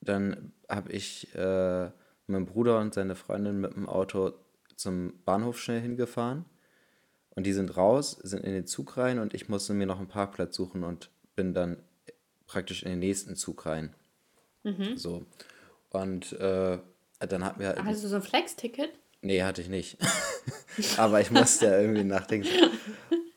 [0.00, 1.90] dann habe ich äh,
[2.26, 4.32] meinen Bruder und seine Freundin mit dem Auto
[4.76, 6.44] zum Bahnhof schnell hingefahren.
[7.38, 10.08] Und die sind raus, sind in den Zug rein und ich musste mir noch einen
[10.08, 11.76] Parkplatz suchen und bin dann
[12.48, 13.94] praktisch in den nächsten Zug rein.
[14.64, 14.96] Mhm.
[14.96, 15.24] So.
[15.90, 16.80] Und äh,
[17.20, 17.84] dann hatten wir halt.
[17.84, 18.90] Hast du so ein Flex-Ticket?
[19.22, 19.98] Nee, hatte ich nicht.
[20.96, 22.48] Aber ich musste ja irgendwie nachdenken.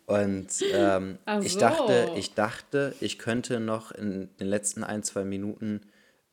[0.08, 2.16] Und ähm, Ach ich dachte, so.
[2.16, 5.82] ich dachte, ich könnte noch in den letzten ein, zwei Minuten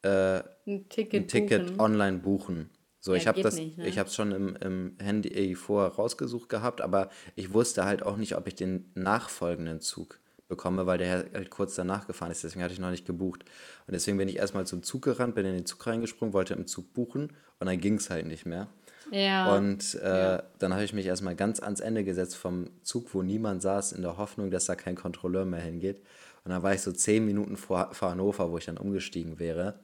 [0.01, 1.81] äh, Ein Ticket, ein Ticket buchen.
[1.81, 2.71] online buchen.
[3.09, 3.89] So, Ja, ich habe das, nicht, ne?
[3.89, 8.19] ich habe es schon im, im Handy vorher rausgesucht gehabt, aber ich wusste halt auch
[8.19, 12.45] nicht, ob ich den nachfolgenden Zug bekomme, weil der halt kurz danach gefahren ist.
[12.45, 13.47] Deswegen hatte ich noch nicht gebucht.
[13.87, 16.67] Und deswegen bin ich erstmal zum Zug gerannt, bin in den Zug reingesprungen, wollte im
[16.67, 18.69] Zug buchen und dann ging es halt nicht mehr.
[19.11, 19.57] Ja.
[19.57, 23.63] Und äh, dann habe ich mich erstmal ganz ans Ende gesetzt vom Zug, wo niemand
[23.63, 26.03] saß, in der Hoffnung, dass da kein Kontrolleur mehr hingeht.
[26.45, 29.81] Und dann war ich so zehn Minuten vor, vor Hannover, wo ich dann umgestiegen wäre.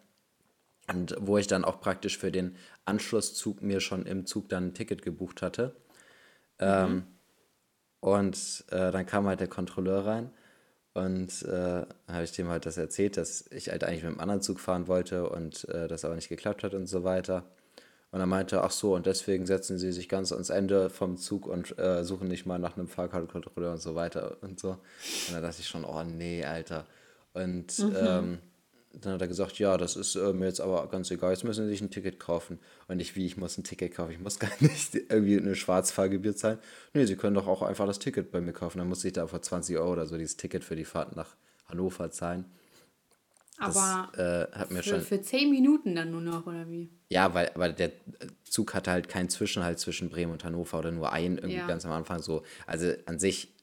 [0.93, 4.75] Und wo ich dann auch praktisch für den Anschlusszug mir schon im Zug dann ein
[4.75, 5.75] Ticket gebucht hatte.
[6.59, 7.05] Ähm,
[8.01, 10.31] und äh, dann kam halt der Kontrolleur rein
[10.93, 14.43] und äh, habe ich dem halt das erzählt, dass ich halt eigentlich mit dem anderen
[14.43, 17.45] Zug fahren wollte und äh, das aber nicht geklappt hat und so weiter.
[18.13, 21.47] Und er meinte, ach so, und deswegen setzen sie sich ganz ans Ende vom Zug
[21.47, 24.71] und äh, suchen nicht mal nach einem Fahrkartenkontrolleur und so weiter und so.
[24.71, 26.87] Und da dachte ich schon, oh nee, Alter.
[27.33, 28.39] Und ähm,
[29.01, 31.65] dann hat er gesagt, ja, das ist äh, mir jetzt aber ganz egal, jetzt müssen
[31.65, 32.59] Sie sich ein Ticket kaufen.
[32.89, 36.37] Und ich, wie, ich muss ein Ticket kaufen, ich muss gar nicht irgendwie eine Schwarzfahrgebühr
[36.37, 36.59] zahlen.
[36.93, 38.79] Nee, Sie können doch auch einfach das Ticket bei mir kaufen.
[38.79, 41.37] Dann muss ich da vor 20 Euro oder so dieses Ticket für die Fahrt nach
[41.67, 42.45] Hannover zahlen.
[43.59, 44.19] Das Aber
[44.53, 45.01] äh, hat mir für, schon...
[45.01, 46.91] für 10 Minuten dann nur noch, oder wie?
[47.09, 47.93] Ja, weil, weil der
[48.43, 51.67] Zug hatte halt keinen Zwischenhalt zwischen Bremen und Hannover oder nur einen irgendwie Ja.
[51.67, 52.43] ganz am Anfang so.
[52.67, 53.55] Also an sich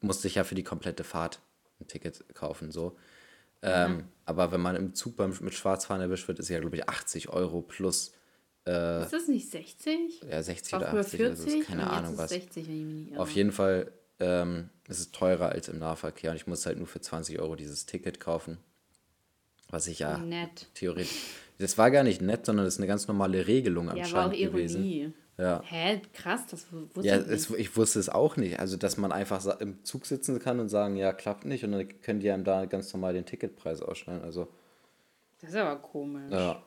[0.00, 1.40] musste ich ja für die komplette Fahrt
[1.80, 2.96] ein Ticket kaufen, so.
[3.66, 6.88] Ähm, aber wenn man im Zug beim, mit Schwarzfahren erwischt wird, ist ja, glaube ich,
[6.88, 8.12] 80 Euro plus
[8.66, 10.22] äh, Ist das nicht 60?
[10.28, 12.32] ja, 60 War oder früher 80, also 40 ist keine Ahnung was.
[12.32, 15.78] ist 60, wenn ich mich nicht Auf jeden Fall ähm, ist es teurer als im
[15.78, 18.58] Nahverkehr und ich muss halt nur für 20 Euro dieses Ticket kaufen.
[19.68, 20.68] Was ich ja Nett.
[20.74, 21.10] theoretisch.
[21.58, 24.04] Das war gar nicht nett, sondern das ist eine ganz normale Regelung Ja, war auch
[24.04, 25.14] anscheinend gewesen.
[25.38, 25.60] Ja.
[25.64, 27.60] Hä, krass, das wu- wusste Ja, ich es, nicht.
[27.60, 28.58] ich wusste es auch nicht.
[28.58, 31.62] Also, dass man einfach im Zug sitzen kann und sagen, ja, klappt nicht.
[31.64, 34.22] Und dann können die einem da ganz normal den Ticketpreis ausschneiden.
[34.24, 34.48] Also,
[35.40, 36.32] Das ist aber komisch.
[36.32, 36.62] ja.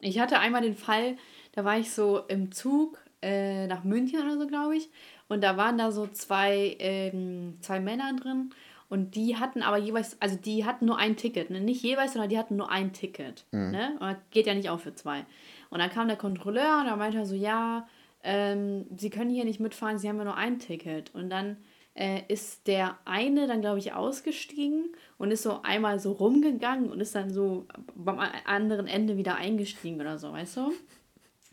[0.00, 1.16] Ich hatte einmal den Fall,
[1.52, 4.90] da war ich so im Zug äh, nach München oder so, glaube ich.
[5.28, 8.50] Und da waren da so zwei, ähm, zwei Männer drin.
[8.88, 11.50] Und die hatten aber jeweils, also die hatten nur ein Ticket.
[11.50, 11.60] Ne?
[11.60, 13.44] Nicht jeweils, sondern die hatten nur ein Ticket.
[13.70, 13.92] Ne?
[13.94, 15.24] Und das geht ja nicht auch für zwei.
[15.70, 17.88] Und dann kam der Kontrolleur und da meinte er so, ja,
[18.22, 21.14] ähm, Sie können hier nicht mitfahren, Sie haben ja nur ein Ticket.
[21.14, 21.56] Und dann
[21.94, 27.00] äh, ist der eine dann, glaube ich, ausgestiegen und ist so einmal so rumgegangen und
[27.00, 30.72] ist dann so beim anderen Ende wieder eingestiegen oder so, weißt du?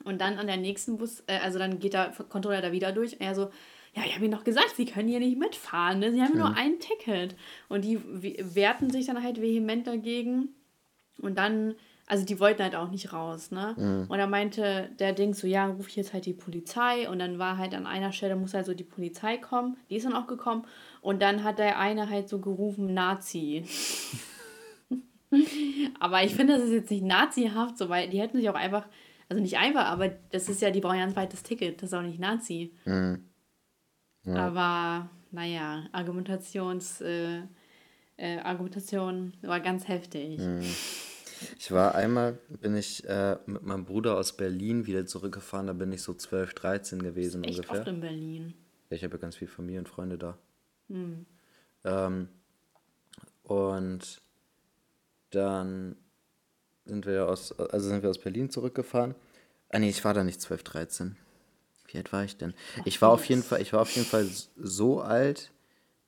[0.03, 3.13] Und dann an der nächsten Bus, äh, also dann geht der Kontrolleur da wieder durch
[3.13, 3.49] und er so,
[3.95, 6.11] ja, ich habe Ihnen doch gesagt, Sie können hier nicht mitfahren, ne?
[6.11, 7.35] Sie haben nur ein Ticket.
[7.69, 10.49] Und die we- wehrten sich dann halt vehement dagegen.
[11.21, 11.75] Und dann,
[12.13, 13.73] also die wollten halt auch nicht raus, ne?
[14.07, 17.09] Und dann meinte der Ding so, ja, ruf ich jetzt halt die Polizei.
[17.09, 19.77] Und dann war halt an einer Stelle, muss halt so die Polizei kommen.
[19.89, 20.63] Die ist dann auch gekommen.
[21.01, 23.65] Und dann hat der eine halt so gerufen, Nazi.
[25.99, 28.85] aber ich finde, das ist jetzt nicht nazihaft, so, weil die hätten sich auch einfach,
[29.27, 31.81] also nicht einfach, aber das ist ja, die brauchen ja ein zweites Ticket.
[31.81, 32.75] Das ist auch nicht Nazi.
[34.37, 37.39] Aber, naja, Argumentations, äh,
[38.17, 40.39] äh, Argumentation war ganz heftig.
[41.57, 45.67] Ich war einmal, bin ich äh, mit meinem Bruder aus Berlin wieder zurückgefahren.
[45.67, 47.79] Da bin ich so 12, 13 gewesen Echt ungefähr.
[47.79, 48.53] oft in Berlin.
[48.89, 50.37] Ja, ich habe ja ganz viel Familie und Freunde da.
[51.85, 52.27] Ähm,
[53.43, 54.21] und
[55.31, 55.95] dann
[56.85, 59.15] sind wir aus, also sind wir aus Berlin zurückgefahren.
[59.69, 61.17] Ah nee, ich war da nicht 12, 13.
[61.87, 62.53] Wie alt war ich denn?
[62.85, 64.27] Ich war auf jeden Fall, ich war auf jeden Fall
[64.57, 65.51] so alt,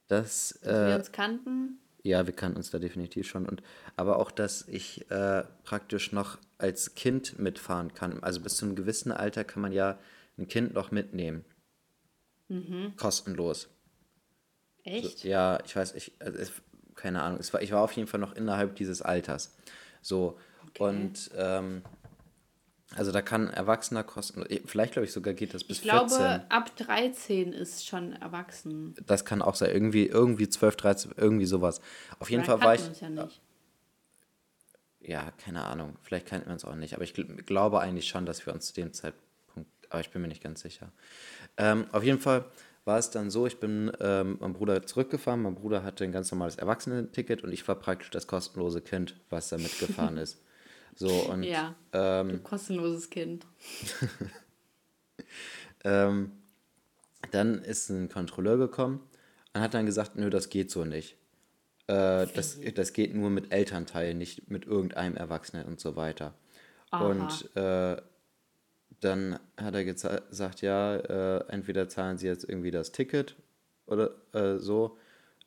[0.08, 1.80] dass Dass wir äh, uns kannten.
[2.06, 3.48] Ja, wir kannten uns da definitiv schon.
[3.48, 3.64] Und,
[3.96, 8.22] aber auch, dass ich äh, praktisch noch als Kind mitfahren kann.
[8.22, 9.98] Also bis zu einem gewissen Alter kann man ja
[10.38, 11.44] ein Kind noch mitnehmen.
[12.96, 13.70] Kostenlos.
[14.84, 15.20] Echt?
[15.20, 16.52] So, ja, ich weiß, ich, also
[16.94, 17.40] keine Ahnung.
[17.52, 19.56] War, ich war auf jeden Fall noch innerhalb dieses Alters.
[20.02, 20.40] So.
[20.78, 21.82] Und ähm,
[22.94, 26.42] also da kann Erwachsener kosten, vielleicht glaube ich sogar geht das bis ich glaube, 14.
[26.50, 28.96] ab 13 ist schon erwachsen.
[29.06, 29.72] Das kann auch sein.
[29.72, 31.82] Irgendwie, irgendwie 12, 13, irgendwie sowas.
[32.20, 32.90] Auf jeden Fall Vielleicht war ich.
[32.90, 33.42] uns ja nicht.
[35.02, 35.96] Ja, keine Ahnung.
[36.02, 36.94] Vielleicht kannten wir uns auch nicht.
[36.94, 39.70] Aber ich gl glaube eigentlich schon, dass wir uns zu dem Zeitpunkt.
[39.90, 40.92] Aber ich bin mir nicht ganz sicher.
[41.58, 42.46] Ähm, auf jeden Fall
[42.86, 45.42] war es dann so, ich bin ähm, meinem Bruder zurückgefahren.
[45.42, 49.50] Mein Bruder hatte ein ganz normales Erwachsenenticket und ich war praktisch das kostenlose Kind, was
[49.50, 50.40] da mitgefahren ist.
[50.96, 53.46] So, und, ja, ähm, kostenloses Kind.
[55.84, 56.32] ähm,
[57.32, 59.02] dann ist ein Kontrolleur gekommen
[59.54, 61.18] und hat dann gesagt, nö, das geht so nicht.
[61.88, 66.34] Äh, das, das geht nur mit Elternteilen, nicht mit irgendeinem Erwachsenen und so weiter.
[66.92, 67.06] Aha.
[67.06, 68.02] Und äh,
[69.02, 73.36] dann hat er gesagt, ja, äh, entweder zahlen sie jetzt irgendwie das Ticket
[73.86, 74.98] oder äh, so,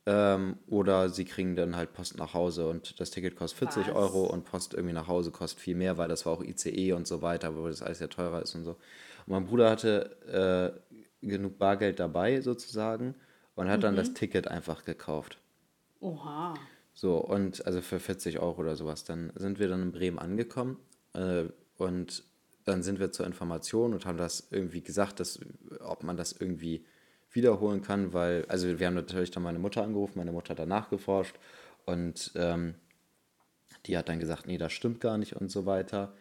[0.09, 3.95] ähm, oder sie kriegen dann halt Post nach Hause und das Ticket kostet 40 Was?
[3.95, 7.07] Euro und Post irgendwie nach Hause kostet viel mehr, weil das war auch ICE und
[7.07, 8.71] so weiter, wo das alles ja teurer ist und so.
[8.71, 8.79] Und
[9.27, 10.81] mein Bruder hatte
[11.23, 13.17] äh, genug Bargeld dabei sozusagen
[13.55, 13.83] und hat mhm.
[13.83, 14.15] dann das mhm.
[14.15, 15.37] Ticket einfach gekauft.
[16.01, 16.55] Oha.
[16.95, 19.05] So, und also für 40 Euro oder sowas.
[19.05, 20.79] Dann sind wir dann in Bremen angekommen
[21.13, 21.45] äh,
[21.77, 22.25] und
[22.65, 25.39] dann sind wir zur Information und haben das irgendwie gesagt, dass,
[25.81, 26.87] ob man das irgendwie
[27.39, 30.91] wiederholen kann, weil, also wir haben natürlich dann meine Mutter angerufen, meine Mutter hat danach
[30.91, 31.37] geforscht
[31.87, 32.75] und ähm,
[33.87, 36.13] die hat dann gesagt, nee, das stimmt gar nicht und so weiter.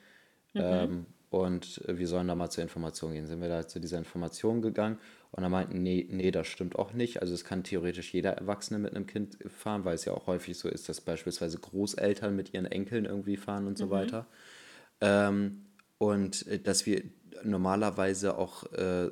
[0.54, 0.62] Mhm.
[0.64, 3.26] Ähm, und wir sollen da mal zur Information gehen.
[3.26, 4.98] Sind wir da zu dieser Information gegangen
[5.32, 7.22] und dann meinten, nee, nee, das stimmt auch nicht.
[7.22, 10.58] Also es kann theoretisch jeder Erwachsene mit einem Kind fahren, weil es ja auch häufig
[10.58, 13.90] so ist, dass beispielsweise Großeltern mit ihren Enkeln irgendwie fahren und so mhm.
[13.90, 14.28] weiter.
[15.02, 15.66] Ähm,
[15.98, 17.04] und äh, dass wir
[17.44, 19.10] normalerweise auch äh,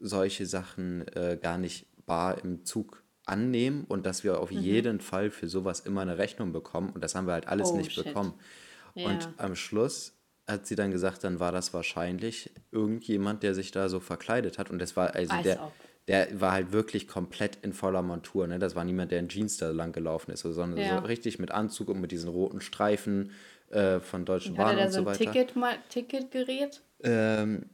[0.00, 4.58] solche Sachen äh, gar nicht bar im Zug annehmen und dass wir auf mhm.
[4.58, 7.76] jeden Fall für sowas immer eine Rechnung bekommen und das haben wir halt alles oh,
[7.76, 8.04] nicht shit.
[8.04, 8.34] bekommen.
[8.94, 9.08] Ja.
[9.08, 10.16] Und am Schluss
[10.48, 14.70] hat sie dann gesagt, dann war das wahrscheinlich irgendjemand, der sich da so verkleidet hat
[14.70, 15.70] und das war also Weiß der
[16.08, 18.48] der war halt wirklich komplett in voller Montur.
[18.48, 18.58] Ne?
[18.58, 20.98] Das war niemand, der in Jeans da lang gelaufen ist, sondern ja.
[20.98, 23.30] so richtig mit Anzug und mit diesen roten Streifen
[23.68, 25.18] äh, von Deutschen Bahn und so, so weiter.
[25.18, 26.82] Ticket mal Ticketgerät?
[27.04, 27.66] Ähm,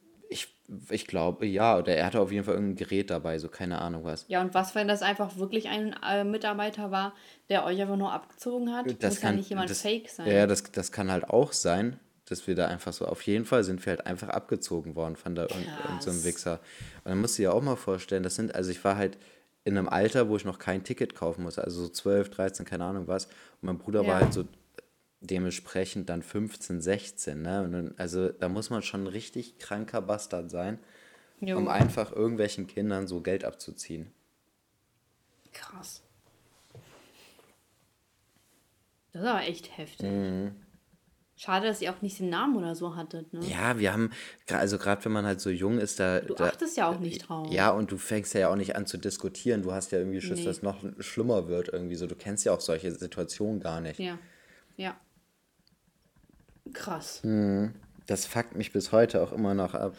[0.90, 1.78] ich, glaube, ja.
[1.78, 4.24] Oder er hatte auf jeden Fall irgendein Gerät dabei, so keine Ahnung was.
[4.28, 7.14] Ja, und was, wenn das einfach wirklich ein äh, Mitarbeiter war,
[7.48, 8.86] der euch einfach nur abgezogen hat?
[9.00, 10.30] Das Muss kann, ja nicht jemand das, fake sein.
[10.30, 13.62] Ja, das, das kann halt auch sein, dass wir da einfach so, auf jeden Fall
[13.62, 16.60] sind wir halt einfach abgezogen worden von da irgendeinem so einem Wichser.
[17.04, 19.16] Und dann musst du dir auch mal vorstellen, das sind, also ich war halt
[19.64, 22.84] in einem Alter, wo ich noch kein Ticket kaufen musste, also so 12, 13, keine
[22.84, 23.26] Ahnung was.
[23.26, 24.08] Und mein Bruder ja.
[24.08, 24.44] war halt so
[25.26, 27.42] dementsprechend dann 15, 16.
[27.42, 27.94] Ne?
[27.96, 30.78] Also da muss man schon ein richtig kranker Bastard sein,
[31.40, 31.56] jo.
[31.56, 34.12] um einfach irgendwelchen Kindern so Geld abzuziehen.
[35.52, 36.02] Krass.
[39.12, 40.10] Das ist aber echt heftig.
[40.10, 40.56] Mhm.
[41.38, 43.40] Schade, dass ihr auch nicht den Namen oder so hattet, ne?
[43.46, 44.10] Ja, wir haben,
[44.50, 46.20] also gerade wenn man halt so jung ist, da.
[46.20, 47.52] Du da, achtest ja auch nicht drauf.
[47.52, 49.62] Ja, und du fängst ja auch nicht an zu diskutieren.
[49.62, 50.44] Du hast ja irgendwie Schiss, nee.
[50.46, 52.06] dass es noch schlimmer wird irgendwie so.
[52.06, 54.00] Du kennst ja auch solche Situationen gar nicht.
[54.00, 54.18] Ja.
[54.78, 54.96] Ja.
[56.72, 57.22] Krass.
[57.22, 57.74] Mhm.
[58.06, 59.94] Das fuckt mich bis heute auch immer noch ab.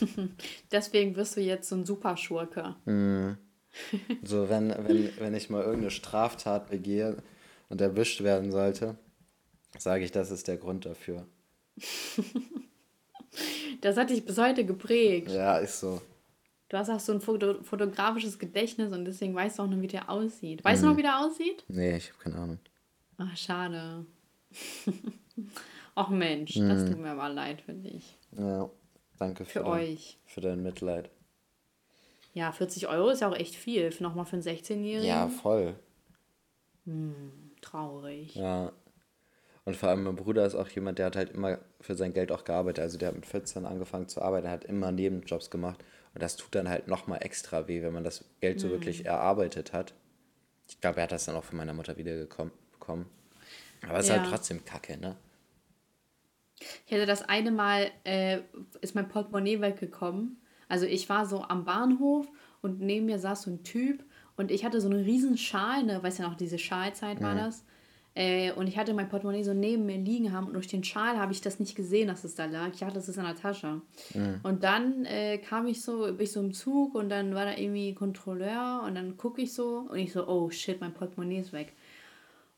[0.72, 2.74] Deswegen wirst du jetzt so ein Superschurke.
[2.86, 3.36] Mhm.
[4.22, 7.16] So, wenn, wenn, wenn ich mal irgendeine Straftat begehe
[7.68, 8.96] und erwischt werden sollte,
[9.78, 11.26] sage ich, das ist der Grund dafür.
[13.80, 15.30] das hat dich bis heute geprägt.
[15.30, 16.00] Ja, ist so.
[16.68, 19.86] Du hast auch so ein Foto fotografisches Gedächtnis und deswegen weißt du auch noch, wie
[19.86, 20.64] der aussieht.
[20.64, 20.86] Weißt mhm.
[20.86, 21.64] du noch, wie der aussieht?
[21.68, 22.58] Nee, ich habe keine Ahnung.
[23.18, 24.06] Ach, schade.
[25.94, 26.68] Ach Mensch, mhm.
[26.68, 28.18] das tut mir aber leid für dich.
[28.32, 28.68] Ja,
[29.18, 30.18] danke für, für dein, euch.
[30.24, 31.10] Für dein Mitleid.
[32.32, 33.92] Ja, 40 Euro ist ja auch echt viel.
[34.00, 35.06] Nochmal für einen 16-Jährigen.
[35.06, 35.76] Ja, voll.
[36.84, 38.34] Hm, traurig.
[38.34, 38.72] Ja.
[39.64, 42.32] Und vor allem mein Bruder ist auch jemand, der hat halt immer für sein Geld
[42.32, 42.82] auch gearbeitet.
[42.82, 45.82] Also der hat mit 14 angefangen zu arbeiten, hat immer Nebenjobs gemacht.
[46.12, 48.72] Und das tut dann halt nochmal extra weh, wenn man das Geld so mhm.
[48.72, 49.94] wirklich erarbeitet hat.
[50.68, 52.52] Ich glaube, er hat das dann auch von meiner Mutter wieder bekommen.
[53.88, 54.14] Aber es ja.
[54.14, 55.16] ist halt trotzdem kacke, ne?
[56.86, 58.40] Ich hatte das eine Mal, äh,
[58.80, 60.40] ist mein Portemonnaie weggekommen.
[60.68, 62.26] Also ich war so am Bahnhof
[62.62, 64.04] und neben mir saß so ein Typ
[64.36, 67.38] und ich hatte so einen riesen Schal, ne, weißt ja noch, diese Schalzeit war mhm.
[67.38, 67.64] das.
[68.16, 71.18] Äh, und ich hatte mein Portemonnaie so neben mir liegen haben und durch den Schal
[71.18, 72.70] habe ich das nicht gesehen, dass es da lag.
[72.72, 73.80] Ich dachte, das ist in der Tasche.
[74.14, 74.40] Mhm.
[74.44, 77.56] Und dann äh, kam ich so, bin ich so im Zug und dann war da
[77.56, 81.52] irgendwie Kontrolleur und dann gucke ich so und ich so, oh shit, mein Portemonnaie ist
[81.52, 81.72] weg.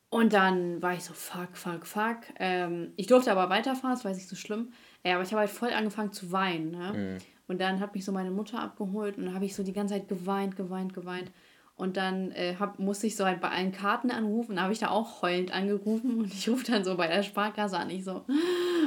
[0.09, 2.19] Und dann war ich so, fuck, fuck, fuck.
[2.39, 4.73] Ähm, ich durfte aber weiterfahren, das war nicht so schlimm.
[5.03, 6.71] Äh, aber ich habe halt voll angefangen zu weinen.
[6.71, 6.93] Ne?
[6.93, 7.19] Mhm.
[7.49, 9.95] Und dann hat mich so meine Mutter abgeholt und dann habe ich so die ganze
[9.95, 11.31] Zeit geweint, geweint, geweint.
[11.77, 14.57] Und dann äh, hab, musste ich so halt bei allen Karten anrufen.
[14.57, 16.19] Da habe ich da auch heulend angerufen.
[16.21, 17.91] Und ich rufe dann so bei der Sparkasse an.
[17.91, 18.25] Ich so,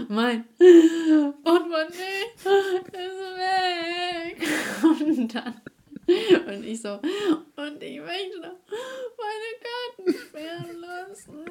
[0.07, 0.45] mein
[1.43, 1.93] Portemonnaie
[2.33, 2.45] ist
[3.37, 4.47] weg.
[4.83, 5.53] Und dann
[6.47, 8.39] und ich so, und ich möchte
[9.17, 11.45] meine Karten sperren lassen.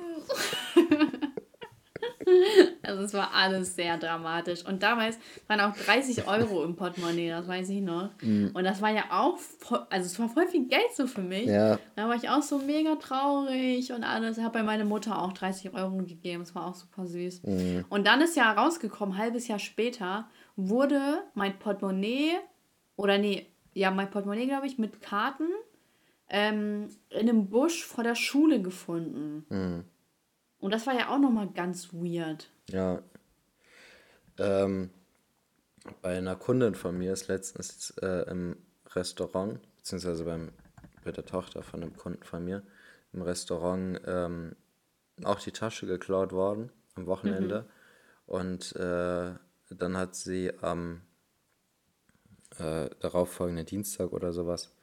[2.83, 4.65] Also es war alles sehr dramatisch.
[4.65, 8.11] Und damals waren auch 30 Euro im Portemonnaie, das weiß ich noch.
[8.23, 8.51] Mhm.
[8.55, 11.47] Und das war ja auch, voll, also es war voll viel Geld so für mich.
[11.47, 11.79] Ja.
[11.97, 14.39] Da war ich auch so mega traurig und alles.
[14.39, 16.41] Ich habe bei meiner Mutter auch 30 Euro gegeben.
[16.41, 17.43] Das war auch super süß.
[17.45, 17.85] Mhm.
[17.89, 22.33] Und dann ist ja rausgekommen, halbes Jahr später, wurde mein Portemonnaie,
[22.97, 23.47] oder nee,
[23.79, 25.49] ja, mein Portemonnaie, glaube ich, mit Karten
[26.29, 29.47] ähm, in einem Busch vor der Schule gefunden.
[29.49, 29.85] Mhm.
[30.59, 32.51] Und das war ja auch nochmal ganz weird.
[32.69, 33.01] Ja.
[34.37, 34.91] Ähm,
[36.03, 38.57] bei einer Kundin von mir ist letztens äh, im
[38.95, 40.51] Restaurant, beziehungsweise beim,
[41.05, 42.65] bei der Tochter von einem Kunden von mir,
[43.13, 44.57] im Restaurant ähm,
[45.23, 47.63] auch die Tasche geklaut worden am Wochenende.
[47.63, 48.35] Mhm.
[48.35, 49.35] Und äh,
[49.71, 51.03] dann hat sie am
[52.59, 54.75] äh, darauffolgenden Dienstag oder sowas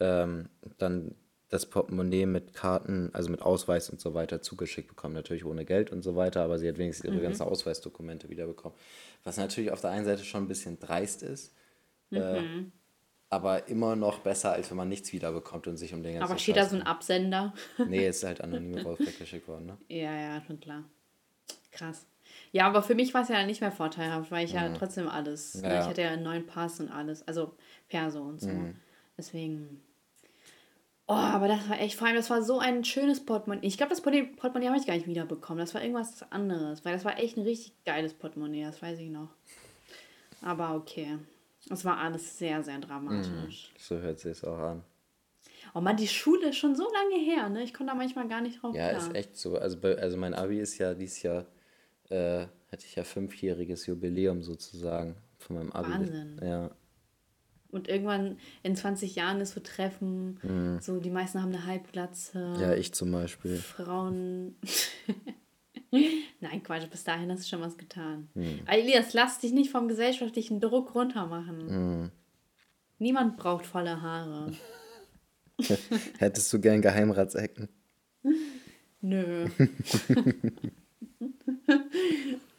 [0.00, 0.48] ähm,
[0.78, 1.14] dann
[1.50, 5.14] das Portemonnaie mit Karten, also mit Ausweis und so weiter zugeschickt bekommen.
[5.14, 7.22] Natürlich ohne Geld und so weiter, aber sie hat wenigstens ihre mhm.
[7.22, 8.78] ganzen Ausweisdokumente wiederbekommen.
[9.24, 11.52] Was natürlich auf der einen Seite schon ein bisschen dreist ist,
[12.12, 12.58] äh, mhm.
[12.58, 12.70] äh,
[13.30, 16.38] aber immer noch besser, als wenn man nichts wiederbekommt und sich um den ganzen Aber
[16.38, 17.52] steht da so ein Absender?
[17.86, 19.78] nee, ist halt anonym raus weggeschickt worden, ne?
[19.88, 20.84] Ja, ja, schon klar.
[21.72, 22.06] Krass.
[22.52, 25.08] Ja, aber für mich war es ja nicht mehr vorteilhaft, weil ich ja, ja trotzdem
[25.08, 25.80] alles, ja.
[25.80, 27.54] ich hatte ja einen neuen Pass und alles, also
[27.88, 28.48] Perso und so.
[28.48, 28.74] Mhm.
[29.16, 29.82] Deswegen
[31.10, 33.66] Oh, aber das war echt, vor allem, das war so ein schönes Portemonnaie.
[33.66, 35.58] Ich glaube, das Portemonnaie habe ich gar nicht wiederbekommen.
[35.58, 39.10] Das war irgendwas anderes, weil das war echt ein richtig geiles Portemonnaie, das weiß ich
[39.10, 39.28] noch.
[40.40, 41.18] Aber okay.
[41.68, 43.72] Es war alles sehr, sehr dramatisch.
[43.74, 44.84] Mm, so hört sich es auch an.
[45.74, 47.64] Oh man, die Schule ist schon so lange her, ne?
[47.64, 49.02] Ich konnte da manchmal gar nicht drauf Ja, klar.
[49.02, 49.56] ist echt so.
[49.58, 51.44] Also, bei, also mein Abi ist ja dieses Jahr,
[52.10, 55.90] äh, hatte ich ja fünfjähriges Jubiläum sozusagen von meinem Abi.
[55.90, 56.40] Wahnsinn.
[56.42, 56.70] Ja.
[57.70, 60.78] Und irgendwann in 20 Jahren ist so Treffen, mhm.
[60.80, 62.54] so die meisten haben eine Halbglatze.
[62.60, 63.56] Ja, ich zum Beispiel.
[63.56, 64.56] Frauen.
[66.40, 68.28] Nein, Quatsch, bis dahin hast du schon was getan.
[68.34, 68.60] Mhm.
[68.66, 71.66] Elias, lass dich nicht vom gesellschaftlichen Druck runtermachen.
[71.66, 72.10] Mhm.
[72.98, 74.52] Niemand braucht volle Haare.
[76.18, 77.68] Hättest du gern Geheimratsecken?
[79.00, 79.48] Nö.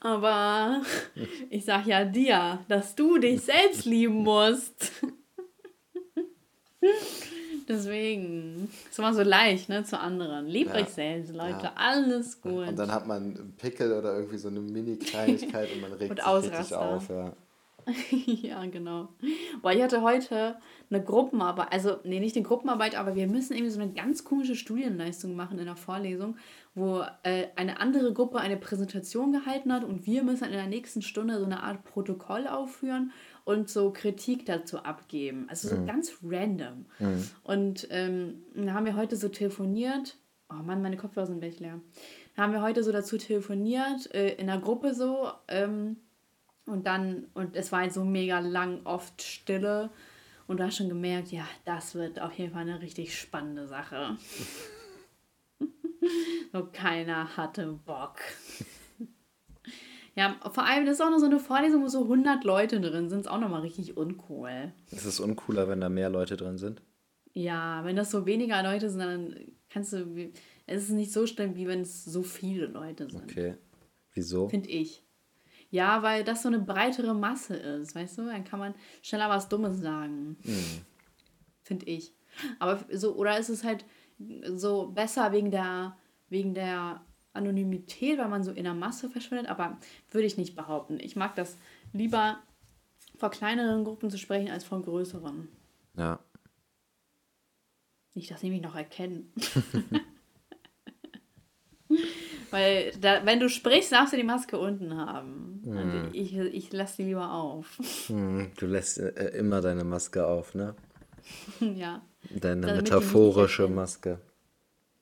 [0.01, 0.81] Aber
[1.49, 4.91] ich sag ja dir, dass du dich selbst lieben musst.
[7.67, 10.47] Deswegen ist immer so leicht, ne, zu anderen.
[10.47, 10.81] Liebt ja.
[10.81, 11.73] euch selbst, Leute, ja.
[11.75, 12.67] alles gut.
[12.67, 16.41] Und dann hat man einen Pickel oder irgendwie so eine Mini-Kleinigkeit und man regt und
[16.43, 17.31] sich richtig auf, ja.
[18.25, 19.09] ja, genau.
[19.61, 20.57] Boah, ich hatte heute
[20.89, 24.55] eine Gruppenarbeit, also, nee, nicht eine Gruppenarbeit, aber wir müssen irgendwie so eine ganz komische
[24.55, 26.37] Studienleistung machen in der Vorlesung,
[26.75, 31.01] wo äh, eine andere Gruppe eine Präsentation gehalten hat und wir müssen in der nächsten
[31.01, 33.11] Stunde so eine Art Protokoll aufführen
[33.43, 35.47] und so Kritik dazu abgeben.
[35.49, 35.87] Also so mhm.
[35.87, 36.85] ganz random.
[36.99, 37.29] Mhm.
[37.43, 40.17] Und ähm, da haben wir heute so telefoniert.
[40.49, 41.79] Oh Mann, meine Kopfhörer sind gleich leer.
[42.35, 45.29] Da haben wir heute so dazu telefoniert, äh, in der Gruppe so.
[45.47, 45.97] Ähm,
[46.71, 49.89] und dann, und es war halt so mega lang, oft Stille.
[50.47, 54.17] Und du hast schon gemerkt, ja, das wird auf jeden Fall eine richtig spannende Sache.
[56.53, 58.15] so keiner hatte Bock.
[60.15, 63.09] ja, vor allem, das ist auch noch so eine Vorlesung, wo so 100 Leute drin
[63.09, 64.71] sind, ist auch nochmal richtig uncool.
[64.91, 66.81] Ist es uncooler, wenn da mehr Leute drin sind?
[67.33, 69.35] Ja, wenn das so weniger Leute sind, dann
[69.69, 70.31] kannst du,
[70.67, 73.23] es ist nicht so schlimm, wie wenn es so viele Leute sind.
[73.23, 73.55] Okay.
[74.13, 74.49] Wieso?
[74.49, 75.03] Finde ich.
[75.71, 78.25] Ja, weil das so eine breitere Masse ist, weißt du?
[78.25, 80.37] Dann kann man schneller was Dummes sagen.
[80.43, 80.81] Mhm.
[81.63, 82.13] Finde ich.
[82.59, 83.85] Aber so, oder ist es halt
[84.45, 85.97] so besser wegen der,
[86.29, 87.01] wegen der
[87.33, 89.77] Anonymität, weil man so in der Masse verschwindet, aber
[90.11, 90.99] würde ich nicht behaupten.
[90.99, 91.57] Ich mag das
[91.93, 92.39] lieber
[93.15, 95.47] vor kleineren Gruppen zu sprechen als vor größeren.
[95.95, 96.19] Ja.
[98.13, 99.31] Nicht, dass sie mich noch erkennen.
[102.51, 105.61] Weil da, wenn du sprichst, darfst du die Maske unten haben.
[105.63, 105.77] Mhm.
[105.77, 107.79] Und ich, ich lasse die lieber auf.
[108.09, 108.51] Mhm.
[108.57, 110.75] Du lässt äh, immer deine Maske auf, ne?
[111.59, 112.01] ja.
[112.29, 114.19] Deine Damit metaphorische Maske.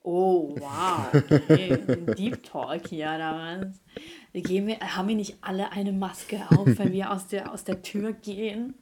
[0.04, 1.08] Oh, wow.
[1.14, 1.78] Okay.
[2.18, 4.44] Deep Talk hier, da was.
[4.44, 7.82] Gehen wir, haben wir nicht alle eine Maske auf, wenn wir aus der, aus der
[7.82, 8.76] Tür gehen?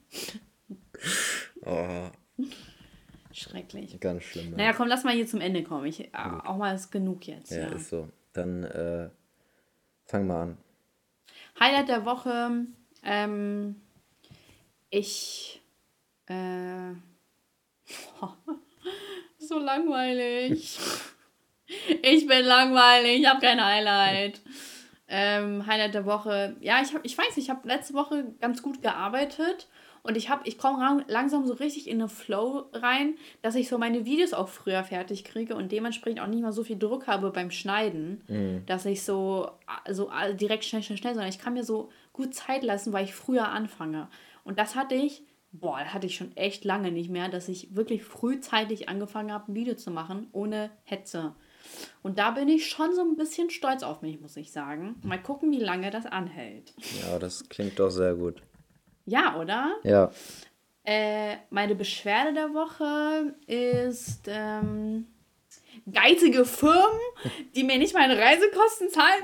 [1.66, 2.10] Oh.
[3.32, 4.00] Schrecklich.
[4.00, 4.52] Ganz schlimm.
[4.52, 4.58] Ja.
[4.58, 5.86] Naja, komm, lass mal hier zum Ende kommen.
[5.86, 7.52] Ich, auch mal ist genug jetzt.
[7.52, 7.68] Ja, ja.
[7.68, 8.10] ist so.
[8.38, 9.10] Dann äh,
[10.06, 10.58] fang mal an.
[11.60, 12.68] Highlight der Woche.
[13.04, 13.82] Ähm,
[14.92, 15.60] ich.
[16.28, 16.94] Äh,
[19.40, 20.78] so langweilig.
[22.04, 24.40] ich bin langweilig, ich habe kein Highlight.
[25.08, 26.56] Ähm, Highlight der Woche.
[26.60, 29.68] Ja, ich, hab, ich weiß, ich habe letzte Woche ganz gut gearbeitet
[30.04, 33.78] Und ich habe, ich komme langsam so richtig in eine Flow rein, dass ich so
[33.78, 37.32] meine Videos auch früher fertig kriege und dementsprechend auch nicht mal so viel Druck habe
[37.32, 38.64] beim Schneiden, mhm.
[38.66, 39.50] dass ich so,
[39.90, 43.14] so direkt schnell, schnell, schnell, sondern ich kann mir so gut Zeit lassen, weil ich
[43.14, 44.08] früher anfange.
[44.44, 47.76] Und das hatte ich, boah, das hatte ich schon echt lange nicht mehr, dass ich
[47.76, 51.36] wirklich frühzeitig angefangen habe, ein Video zu machen, ohne Hetze.
[52.02, 54.96] Und da bin ich schon so ein bisschen stolz auf mich, muss ich sagen.
[55.04, 56.74] Mal gucken, wie lange das anhält.
[57.02, 58.42] Ja, das klingt doch sehr gut.
[59.08, 59.76] Ja, oder?
[59.84, 60.12] Ja.
[60.84, 65.08] Äh, meine Beschwerde der Woche ist ähm,
[65.92, 67.00] geizige Firmen,
[67.56, 69.24] die mir nicht meine Reisekosten zahlen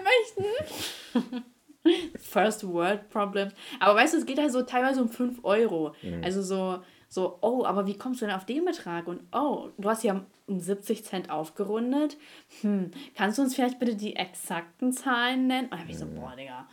[1.13, 1.43] möchten.
[2.17, 3.53] First World Problems.
[3.81, 5.93] Aber weißt du, es geht halt so teilweise um 5 Euro.
[6.01, 6.23] Mhm.
[6.23, 6.79] Also so,
[7.09, 9.07] so, oh, aber wie kommst du denn auf den Betrag?
[9.07, 12.17] Und oh, du hast ja um 70 Cent aufgerundet.
[12.61, 15.65] Hm, kannst du uns vielleicht bitte die exakten Zahlen nennen?
[15.65, 16.15] Und dann bin ich so, mhm.
[16.15, 16.67] boah, Digga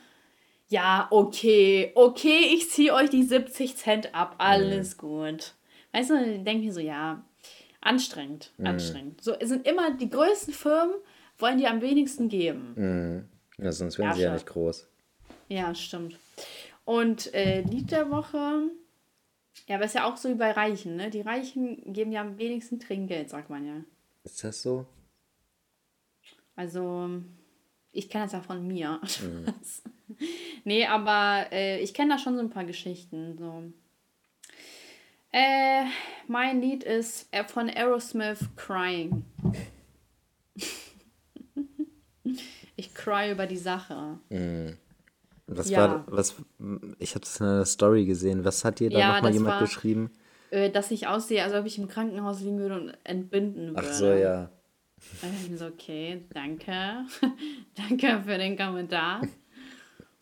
[0.71, 5.01] ja, okay, okay, ich ziehe euch die 70 Cent ab, alles mhm.
[5.01, 5.55] gut.
[5.93, 7.25] Weißt du, dann denke ich so, ja,
[7.81, 8.67] anstrengend, mhm.
[8.67, 9.23] anstrengend.
[9.23, 10.95] So, es sind immer die größten Firmen,
[11.39, 12.75] wollen die am wenigsten geben.
[12.77, 13.65] Mhm.
[13.65, 14.89] Ja, sonst wären ja, sie ja nicht groß.
[15.49, 16.17] Ja, stimmt.
[16.85, 18.71] Und äh, Lied der Woche,
[19.67, 21.11] ja, aber ist ja auch so wie bei Reichen, ne?
[21.11, 23.85] Die Reichen geben ja am wenigsten Trinkgeld, sagt man ja.
[24.23, 24.87] Ist das so?
[26.55, 27.11] Also,
[27.93, 29.01] ich kenne das ja von mir.
[29.23, 29.55] Mhm.
[30.65, 33.39] nee, aber äh, ich kenne da schon so ein paar Geschichten.
[33.39, 33.63] So.
[35.33, 35.85] Äh,
[36.27, 39.25] mein Lied ist äh, von Aerosmith Crying.
[42.77, 44.19] ich cry über die Sache.
[44.29, 44.77] Mhm.
[45.47, 45.79] Was ja.
[45.79, 46.37] war, was,
[46.99, 48.45] ich habe das in einer Story gesehen.
[48.45, 50.11] Was hat dir da ja, nochmal jemand war, geschrieben?
[50.51, 53.89] Äh, dass ich aussehe, als ob ich im Krankenhaus liegen würde und entbinden würde.
[53.89, 54.51] Ach so, ja.
[55.23, 56.73] Ich so, okay, danke.
[57.75, 59.23] danke für den Kommentar.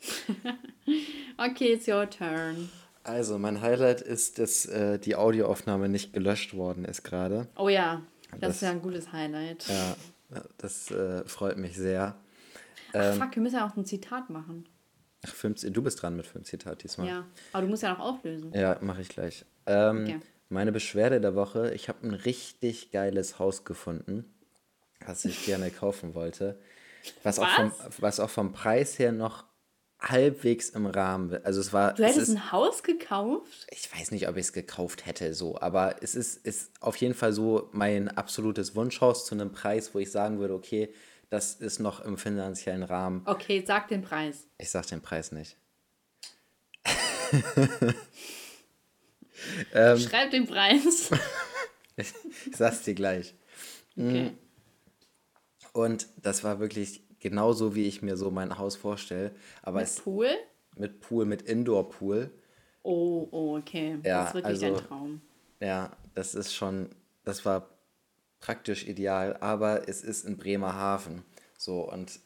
[1.39, 2.69] okay, it's your turn.
[3.05, 7.49] Also, mein Highlight ist, dass äh, die Audioaufnahme nicht gelöscht worden ist gerade.
[7.57, 8.03] Oh ja,
[8.33, 9.67] das, das, ist ja ein gutes Highlight.
[9.69, 12.17] Ja, das äh, freut mich sehr.
[12.93, 14.69] Ach, ähm, fuck, wir müssen ja auch ein Zitat machen.
[15.27, 17.09] Ach, fünf, du bist dran mit fünf Zitat diesmal.
[17.09, 18.53] Ja, aber du musst ja noch auflösen.
[18.53, 19.45] Ja, mache ich gleich.
[19.67, 20.21] Ähm, okay.
[20.51, 24.25] Meine Beschwerde der Woche, ich habe ein richtig geiles Haus gefunden
[25.07, 26.61] was ich gerne kaufen wollte.
[27.23, 27.47] Was, was?
[27.47, 29.45] Auch, vom, was auch vom Preis her noch
[30.01, 31.45] halbwegs im Rahmen.
[31.45, 31.95] Also es war.
[31.95, 33.67] Du hättest ist, ein Haus gekauft?
[33.71, 37.15] Ich weiß nicht, ob ich es gekauft hätte, so, aber es ist, ist auf jeden
[37.15, 40.93] Fall so mein absolutes Wunschhaus zu einem Preis, wo ich sagen würde, okay,
[41.31, 43.23] das ist noch im finanziellen Rahmen.
[43.27, 44.47] Okay, sag den Preis.
[44.57, 45.57] Ich sag den Preis nicht.
[49.75, 51.11] ähm, Schreib den Preis.
[51.97, 52.15] ich,
[52.47, 53.35] ich sag's dir gleich.
[53.97, 54.33] Okay.
[55.79, 59.31] Und das war wirklich genauso, wie ich mir so mein Haus vorstelle.
[59.63, 60.29] Aber mit es, Pool?
[60.75, 62.33] Mit Pool, mit Indoor-Pool.
[62.83, 63.97] Oh, oh, okay.
[64.03, 65.21] Ja, das ist wirklich also, ein Traum.
[65.61, 66.89] Ja, das ist schon,
[67.23, 67.69] das war
[68.41, 71.23] praktisch ideal, aber es ist in Bremerhaven.
[71.57, 72.19] So, und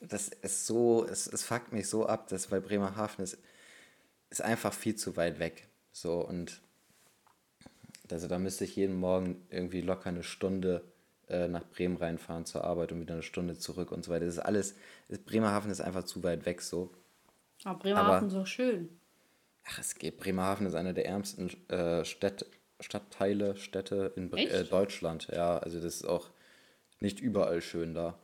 [0.00, 3.38] das ist so, es, es fuckt mich so ab, dass bei Bremerhaven ist,
[4.28, 5.68] ist einfach viel zu weit weg.
[5.90, 6.60] So, und
[8.10, 10.84] also da müsste ich jeden Morgen irgendwie locker eine Stunde
[11.30, 14.26] äh, nach Bremen reinfahren zur Arbeit und wieder eine Stunde zurück und so weiter.
[14.26, 14.74] Das ist alles,
[15.08, 16.90] ist, Bremerhaven ist einfach zu weit weg so.
[17.64, 19.00] Aber Bremerhaven ist so schön.
[19.64, 20.18] Ach, es geht.
[20.18, 22.46] Bremerhaven ist eine der ärmsten äh, Städte,
[22.80, 25.28] Stadtteile, Städte in äh, Deutschland.
[25.28, 26.30] Ja, also das ist auch
[27.00, 28.18] nicht überall schön da.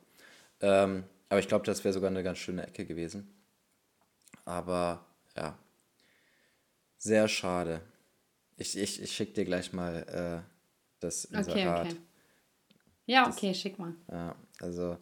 [0.61, 3.33] Ähm, aber ich glaube, das wäre sogar eine ganz schöne Ecke gewesen.
[4.45, 5.05] Aber
[5.35, 5.57] ja,
[6.97, 7.81] sehr schade.
[8.55, 10.49] Ich, ich, ich schicke dir gleich mal äh,
[10.99, 11.87] das Inserat.
[11.87, 12.01] Okay, okay.
[13.07, 13.93] Ja, okay, das, schick mal.
[14.11, 14.97] Ja, also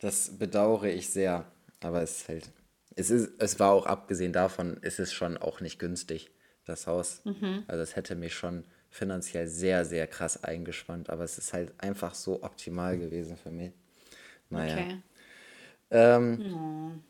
[0.00, 1.44] das bedauere ich sehr,
[1.80, 2.50] aber es fällt.
[2.96, 6.30] Es, ist, es war auch abgesehen davon, ist es schon auch nicht günstig,
[6.64, 7.22] das Haus.
[7.24, 7.62] Mhm.
[7.68, 12.14] Also es hätte mich schon finanziell sehr, sehr krass eingespannt, aber es ist halt einfach
[12.14, 13.72] so optimal gewesen für mich.
[14.50, 14.74] Naja.
[14.74, 15.02] Okay.
[15.90, 17.00] Ähm,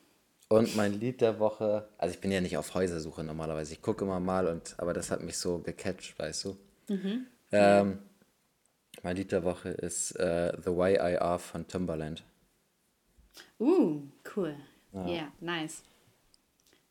[0.50, 0.56] oh.
[0.56, 4.04] Und mein Lied der Woche, also ich bin ja nicht auf Häusersuche normalerweise, ich gucke
[4.04, 6.56] immer mal, und, aber das hat mich so gecatcht, weißt du.
[6.88, 7.26] Mhm.
[7.52, 7.98] Ähm,
[9.02, 12.22] mein Lied der Woche ist uh, The Way I Are von Timbaland.
[13.58, 14.02] Uh,
[14.36, 14.56] cool.
[14.92, 15.82] Ja, yeah, nice.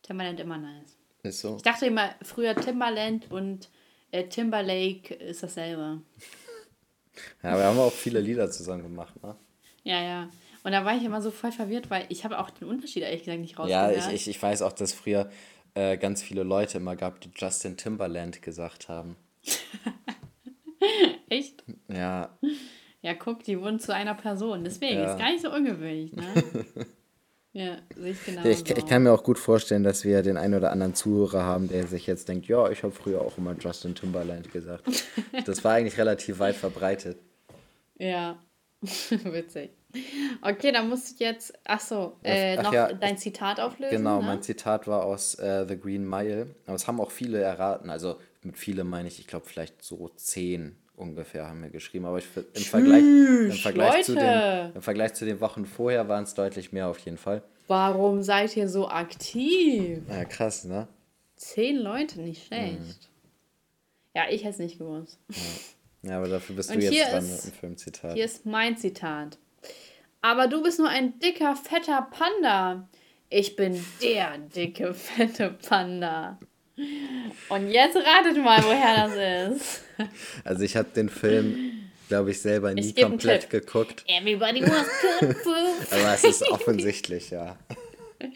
[0.02, 0.98] Timbaland immer nice.
[1.24, 1.58] Ist so.
[1.58, 3.70] Ich dachte immer, früher Timbaland und
[4.12, 6.02] äh, Timberlake ist dasselbe.
[7.44, 9.36] ja, wir haben auch viele Lieder zusammen gemacht, ne?
[9.84, 10.30] Ja, ja.
[10.64, 13.22] Und da war ich immer so voll verwirrt, weil ich habe auch den Unterschied ehrlich
[13.24, 13.96] gesagt nicht rausgehört.
[13.96, 15.30] Ja, ich, ich, ich weiß auch, dass früher
[15.74, 19.16] äh, ganz viele Leute immer gab, die Justin Timberland gesagt haben.
[21.32, 21.64] Echt?
[21.88, 22.38] Ja.
[23.04, 24.64] Ja, guck, die wurden zu einer Person.
[24.64, 25.12] Deswegen ja.
[25.12, 26.24] ist gar nicht so ungewöhnlich, ne?
[27.52, 28.46] Ja, sehe ich genau.
[28.46, 31.68] Ich, ich kann mir auch gut vorstellen, dass wir den einen oder anderen Zuhörer haben,
[31.68, 34.84] der sich jetzt denkt, ja, ich habe früher auch immer Justin Timberlake gesagt.
[35.46, 37.18] Das war eigentlich relativ weit verbreitet.
[37.98, 38.38] Ja,
[38.82, 39.72] witzig.
[40.44, 43.98] Okay, dann musst du jetzt, ach so, äh, Ach noch ja, dein Zitat auflösen.
[43.98, 44.28] Genau, ne?
[44.28, 46.56] mein Zitat war aus äh, The Green Mile.
[46.68, 47.90] Aber es haben auch viele erraten.
[47.90, 52.06] Also mit viele meine ich, ich glaube vielleicht so zehn ungefähr haben wir geschrieben.
[52.06, 56.24] Aber ich, im, Vergleich, im, Vergleich zu den, im Vergleich zu den Wochen vorher waren
[56.24, 57.44] es deutlich mehr auf jeden Fall.
[57.68, 60.00] Warum seid ihr so aktiv?
[60.10, 60.88] Ja, krass, ne?
[61.36, 62.78] Zehn Leute, nicht schlecht.
[62.80, 62.96] Mhm.
[64.14, 65.20] Ja, ich hätte es nicht gewusst.
[66.04, 68.14] Ja, aber dafür bist du Und jetzt hier dran ist- mit dem Filmzitat.
[68.14, 69.38] Hier ist mein Zitat.
[70.22, 72.88] Aber du bist nur ein dicker, fetter Panda.
[73.30, 76.38] Ich bin der dicke, fette Panda.
[77.50, 79.84] Und jetzt ratet mal, woher das ist.
[80.44, 84.04] Also ich habe den Film, glaube ich, selber nie Ich komplett geguckt.
[84.08, 85.50] Everybody wants Kung Fu.
[85.92, 87.56] Aber es ist offensichtlich, ja.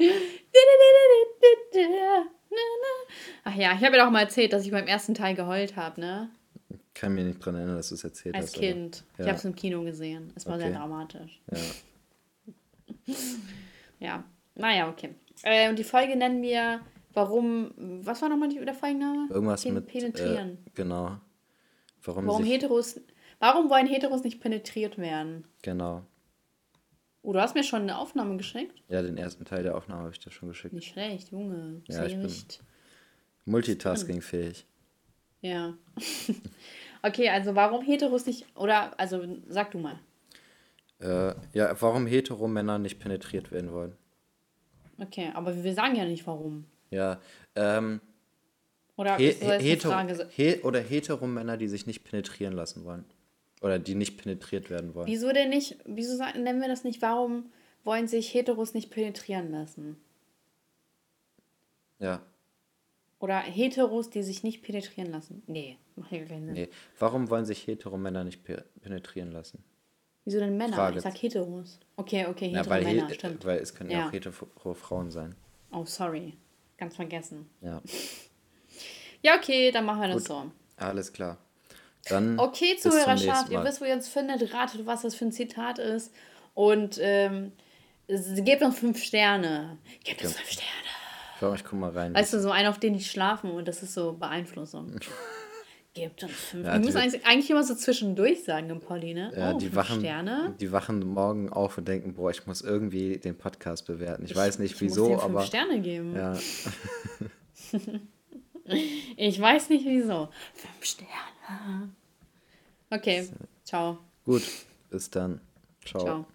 [3.44, 6.00] Ach ja, ich habe ja auch mal erzählt, dass ich beim ersten Teil geheult habe,
[6.02, 6.30] ne?
[6.94, 8.60] kann mir nicht dran erinnern, dass du es erzählt Als hast.
[8.60, 9.04] Kind.
[9.14, 10.32] Aber, Ich ja, habe es im Kino gesehen.
[10.36, 10.78] Es war sehr Okay.
[10.78, 11.42] dramatisch.
[11.52, 13.14] ja.
[14.00, 14.24] Ja,
[14.56, 15.10] naja, okay.
[15.44, 16.82] Äh, und die Folge nennen wir,
[17.16, 17.72] warum,
[18.06, 19.28] was war nochmal die- der Folgenname?
[19.32, 19.88] Irgendwas Pen- mit.
[19.88, 20.58] Penetrieren.
[20.66, 21.18] Äh, genau.
[22.04, 22.44] Warum, warum.
[22.44, 23.00] Heteros,
[23.40, 25.46] warum wollen Heteros nicht penetriert werden?
[25.64, 26.04] Genau.
[27.24, 28.84] Oh, du hast mir schon eine Aufnahme geschickt?
[28.88, 30.76] Ja, den ersten Teil der Aufnahme habe ich dir schon geschickt.
[30.76, 31.82] Nicht schlecht, Junge.
[31.88, 32.62] Ja, ich bin- nicht.
[33.46, 34.66] Multitasking-fähig.
[35.42, 35.74] Ja.
[37.04, 40.00] okay, also warum Heteros nicht, oder, also sag du mal.
[41.00, 43.96] Äh, ja, warum Hetero-Männer nicht penetriert werden wollen.
[45.00, 46.66] Okay, aber wir sagen ja nicht warum.
[46.92, 47.20] Ja,
[47.56, 48.00] ähm,
[48.98, 50.30] Oder he Frage?
[50.32, 53.06] he oder Hetero-Männer, die sich nicht penetrieren lassen wollen.
[53.62, 55.08] Oder die nicht penetriert werden wollen.
[55.08, 57.52] Wieso denn nicht, wieso nennen wir das nicht, warum
[57.84, 59.98] wollen sich Heteros nicht penetrieren lassen?
[62.00, 62.22] Ja,
[63.20, 65.42] Oder Heteros, die sich nicht penetrieren lassen?
[65.48, 66.54] Nee, macht ja keinen Sinn.
[66.54, 66.70] nee.
[67.00, 69.64] Warum wollen sich Hetero-Männer nicht pe penetrieren lassen?
[70.26, 70.76] Wieso denn Männer?
[70.76, 70.98] Frage.
[70.98, 71.80] Ich sag Heteros.
[71.96, 73.46] Okay, okay, Ja, hetero weil, Männer, he stimmt.
[73.46, 74.00] weil es können ja.
[74.00, 74.08] Ja.
[74.08, 75.34] auch hetero Frauen sein.
[75.72, 76.34] Oh, sorry.
[76.78, 77.50] Ganz vergessen.
[77.62, 77.82] Ja,
[79.22, 80.28] Ja, okay, dann machen wir das Gut.
[80.28, 80.52] so.
[80.78, 81.38] alles klar.
[82.08, 85.80] Dann Okay, Zuhörerschaft, ihr wisst, wo ihr uns findet, ratet, was das für ein Zitat
[85.80, 86.14] ist.
[86.54, 87.52] Und ähm,
[88.08, 89.80] gebt uns fünf Sterne.
[90.04, 90.70] Gebt uns fünf Sterne.
[91.40, 92.14] Schau, ich guck mal rein.
[92.14, 94.96] Weißt du, so einen, auf den die schlafen und das ist so Beeinflussung.
[95.96, 96.66] Gebt uns fünf.
[96.66, 99.32] Ja, wir die- müssen eigentlich, eigentlich immer so zwischendurch sagen im Polly, ne?
[99.36, 100.54] Ja, oh, die, wachen, Sterne.
[100.60, 104.26] die wachen morgen auf und denken, boah, ich muss irgendwie den Podcast bewerten.
[104.26, 106.14] Ich, weiß nicht ich wieso, muss dir fünf aber Sterne geben.
[106.16, 106.38] ja,
[109.16, 110.30] Ich weiß nicht wieso.
[110.54, 111.90] Fünf Sterne.
[112.90, 113.30] Okay,
[113.64, 113.98] ciao.
[114.26, 114.44] gut.
[114.90, 115.40] Bis dann.
[115.86, 116.04] Ciao.
[116.04, 116.26] Ciao.